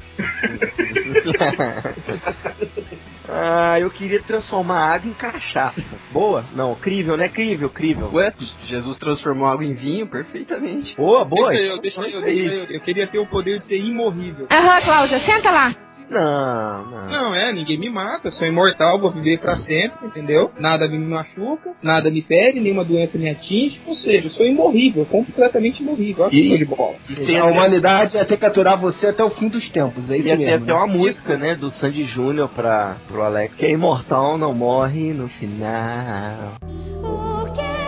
[3.27, 5.81] ah, eu queria transformar água em cachaça.
[6.11, 6.45] Boa?
[6.53, 7.29] Não, crível, né?
[7.29, 8.09] Crível, crível.
[8.13, 10.95] Ué, Jesus transformou água em vinho perfeitamente.
[10.95, 11.49] Boa, boa.
[11.49, 12.75] Deixa eu, deixa eu, deixa eu.
[12.75, 14.47] Eu queria ter o poder de ser imorrível.
[14.51, 15.71] Aham, Cláudia, senta lá.
[16.13, 17.09] Não, não.
[17.09, 20.51] Não, é, ninguém me mata, eu sou imortal, vou viver pra sempre, entendeu?
[20.59, 25.05] Nada me machuca, nada me fere, nenhuma doença me atinge, ou seja, eu sou imorrível,
[25.05, 26.23] completamente imorrível.
[26.23, 26.95] Olha que E- de bola.
[27.09, 30.27] E tem a até, humanidade que capturar você até o fim dos tempos, é isso
[30.27, 30.63] ter mesmo.
[30.63, 30.73] até né?
[30.73, 33.55] uma música, né, do Sandy Júnior pra, pro Alex.
[33.55, 36.53] Que é imortal, não morre no final.
[37.01, 37.82] Porque imortal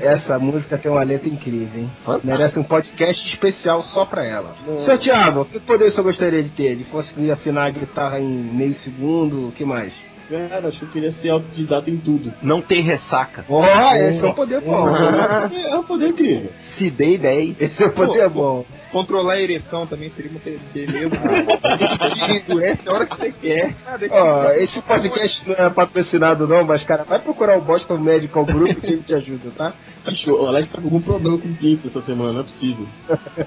[0.00, 1.90] Essa música tem uma letra incrível, hein?
[2.22, 4.54] Merece um podcast especial só pra ela.
[4.84, 6.76] Seu Thiago, que poder você gostaria de ter?
[6.76, 9.92] De conseguir afinar a guitarra em meio segundo, o que mais?
[10.30, 12.32] Cara, achei que ele ia ser autodidata em tudo.
[12.42, 13.44] Não tem ressaca.
[13.48, 13.62] Ó,
[13.94, 14.88] esse é um poder bom.
[14.96, 16.50] É um poder incrível.
[16.78, 17.54] Se dei bem.
[17.60, 18.64] Esse é um poder bom.
[18.90, 20.40] Controlar a ereção também seria uma
[20.72, 21.16] beleza.
[22.48, 23.74] Endurece a hora que você quer.
[23.86, 27.98] Ah, Ó, eu- esse podcast não é patrocinado não, mas cara, vai procurar o Boston
[27.98, 29.72] Medical Group que ele te ajuda, tá?
[30.06, 32.86] Acho, o Alex tá com algum problema com o pinto essa semana, não é possível.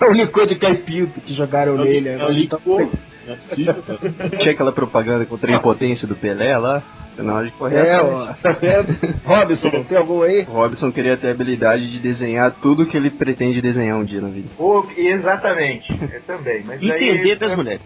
[0.00, 2.08] É o licor de caipinto que jogaram nele.
[2.08, 2.30] É o né?
[2.30, 2.88] licor.
[3.26, 4.30] Não é possível, cara.
[4.38, 6.82] Tinha aquela propaganda contra a impotência do Pelé lá.
[7.16, 8.96] Na hora de correr É, ó, tá vendo?
[9.24, 10.42] Robson, tem algum aí?
[10.42, 14.28] Robson queria ter a habilidade de desenhar tudo que ele pretende desenhar um dia na
[14.28, 14.48] vida.
[14.96, 16.64] Exatamente, eu também.
[16.66, 17.82] Mas aí, Entender das mulheres.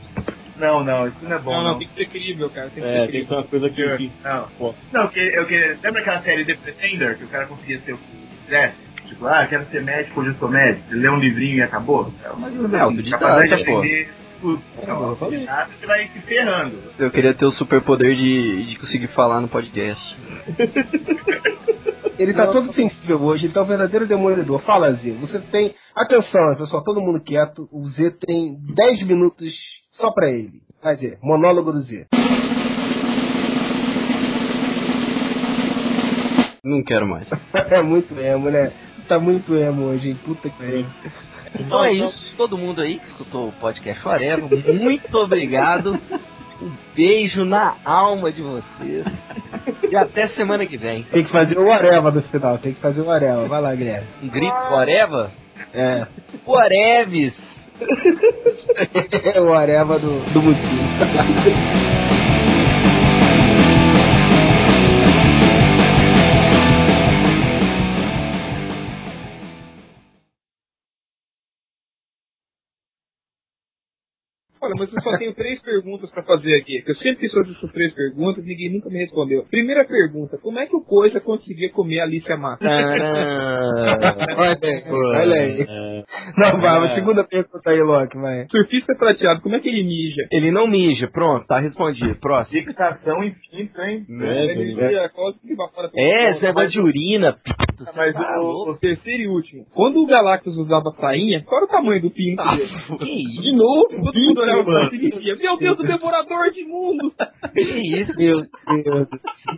[0.58, 1.50] Não, não, isso não é bom.
[1.52, 1.70] Não, não.
[1.72, 2.68] não, tem que ser crível, cara.
[2.70, 3.28] Tem que É, ser tem que crível.
[3.28, 3.96] ser uma coisa que.
[3.96, 4.74] que- Não, Pô.
[4.92, 7.92] não eu queria, eu queria- lembra aquela série The Pretender, que o cara conseguia ser
[7.92, 8.76] o que quisesse?
[9.06, 10.84] Tipo, ah, quero ser médico, hoje eu sou médico.
[10.90, 12.12] Ele lê um livrinho e acabou.
[12.24, 13.78] É mais ou menos É, assim, autodidata, de pô.
[13.78, 14.62] aprender tudo.
[14.86, 16.78] Não, autodidata, você vai se ferrando.
[16.98, 20.16] Eu queria ter o superpoder de, de conseguir falar no podcast.
[22.18, 24.60] Ele tá todo sensível hoje, ele tá um verdadeiro demolidor.
[24.60, 25.72] Fala, Zé, você tem.
[25.94, 27.68] Atenção, pessoal, todo mundo quieto.
[27.72, 29.48] O Z tem 10 minutos
[29.98, 30.62] só pra ele.
[30.82, 32.06] Vai, monólogo do Z.
[36.62, 37.26] Não quero mais.
[37.70, 38.72] É muito emo, né?
[39.08, 40.18] Tá muito emo hoje, hein?
[40.24, 40.86] Puta que pariu.
[41.58, 42.34] Então é isso.
[42.36, 45.98] Todo mundo aí que escutou o podcast Areva, muito obrigado.
[46.60, 49.04] Um beijo na alma de vocês.
[49.90, 51.04] E até semana que vem.
[51.04, 53.46] Tem que fazer o Areva no final, tem que fazer o Areva.
[53.46, 54.06] Vai lá, Guilherme.
[54.22, 55.30] Um grito Areva?
[55.72, 56.06] É.
[56.44, 57.32] O Areves!
[59.40, 60.84] o Areva do, do Mutinho.
[74.68, 76.82] Olha, mas eu só tenho três perguntas pra fazer aqui.
[76.82, 79.44] que Eu sempre fiz todas essas três perguntas e ninguém nunca me respondeu.
[79.50, 82.64] Primeira pergunta: como é que o Coisa conseguia comer a Alicia Massa?
[82.64, 85.60] Olha aí, olha aí.
[85.68, 86.04] É,
[86.36, 88.46] Não, vai, segunda pergunta aí, Loki, vai.
[88.50, 90.22] Surfista prateado, como é que ele mija?
[90.32, 92.14] Ele não mija, pronto, tá respondido.
[92.20, 92.62] Próximo.
[92.64, 94.04] Fixação infinita, hein?
[94.08, 95.90] né, Ele mija, cospe e vai fora.
[95.94, 99.64] É, esse negócio de urina, pinto, você Mas tá o, terceiro e último.
[99.74, 102.68] Quando o Galactus usava sainha, qual era o tamanho do pinto Ah, dele?
[102.98, 103.42] que isso?
[103.42, 104.90] De novo, todo mundo mano.
[105.40, 107.12] Meu Deus, o devorador de mundo!
[107.52, 107.62] Que
[108.00, 108.12] isso?
[108.16, 108.42] Meu
[108.84, 109.08] Deus.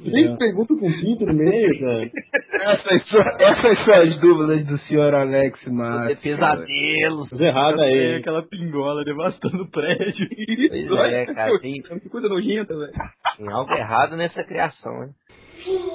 [0.05, 2.11] Três perguntas com pinto no meio, cara.
[2.53, 6.13] Essas são, essas são as dúvidas do senhor Alex Massa.
[6.13, 7.29] É pesadelo.
[7.29, 8.17] Coisa errada aí.
[8.17, 10.29] aquela pingola devastando o prédio.
[10.89, 12.93] Pois é, cara, tem, Que coisa nojenta, velho.
[13.37, 15.11] tem algo errado nessa criação, hein?
[15.55, 15.91] Filha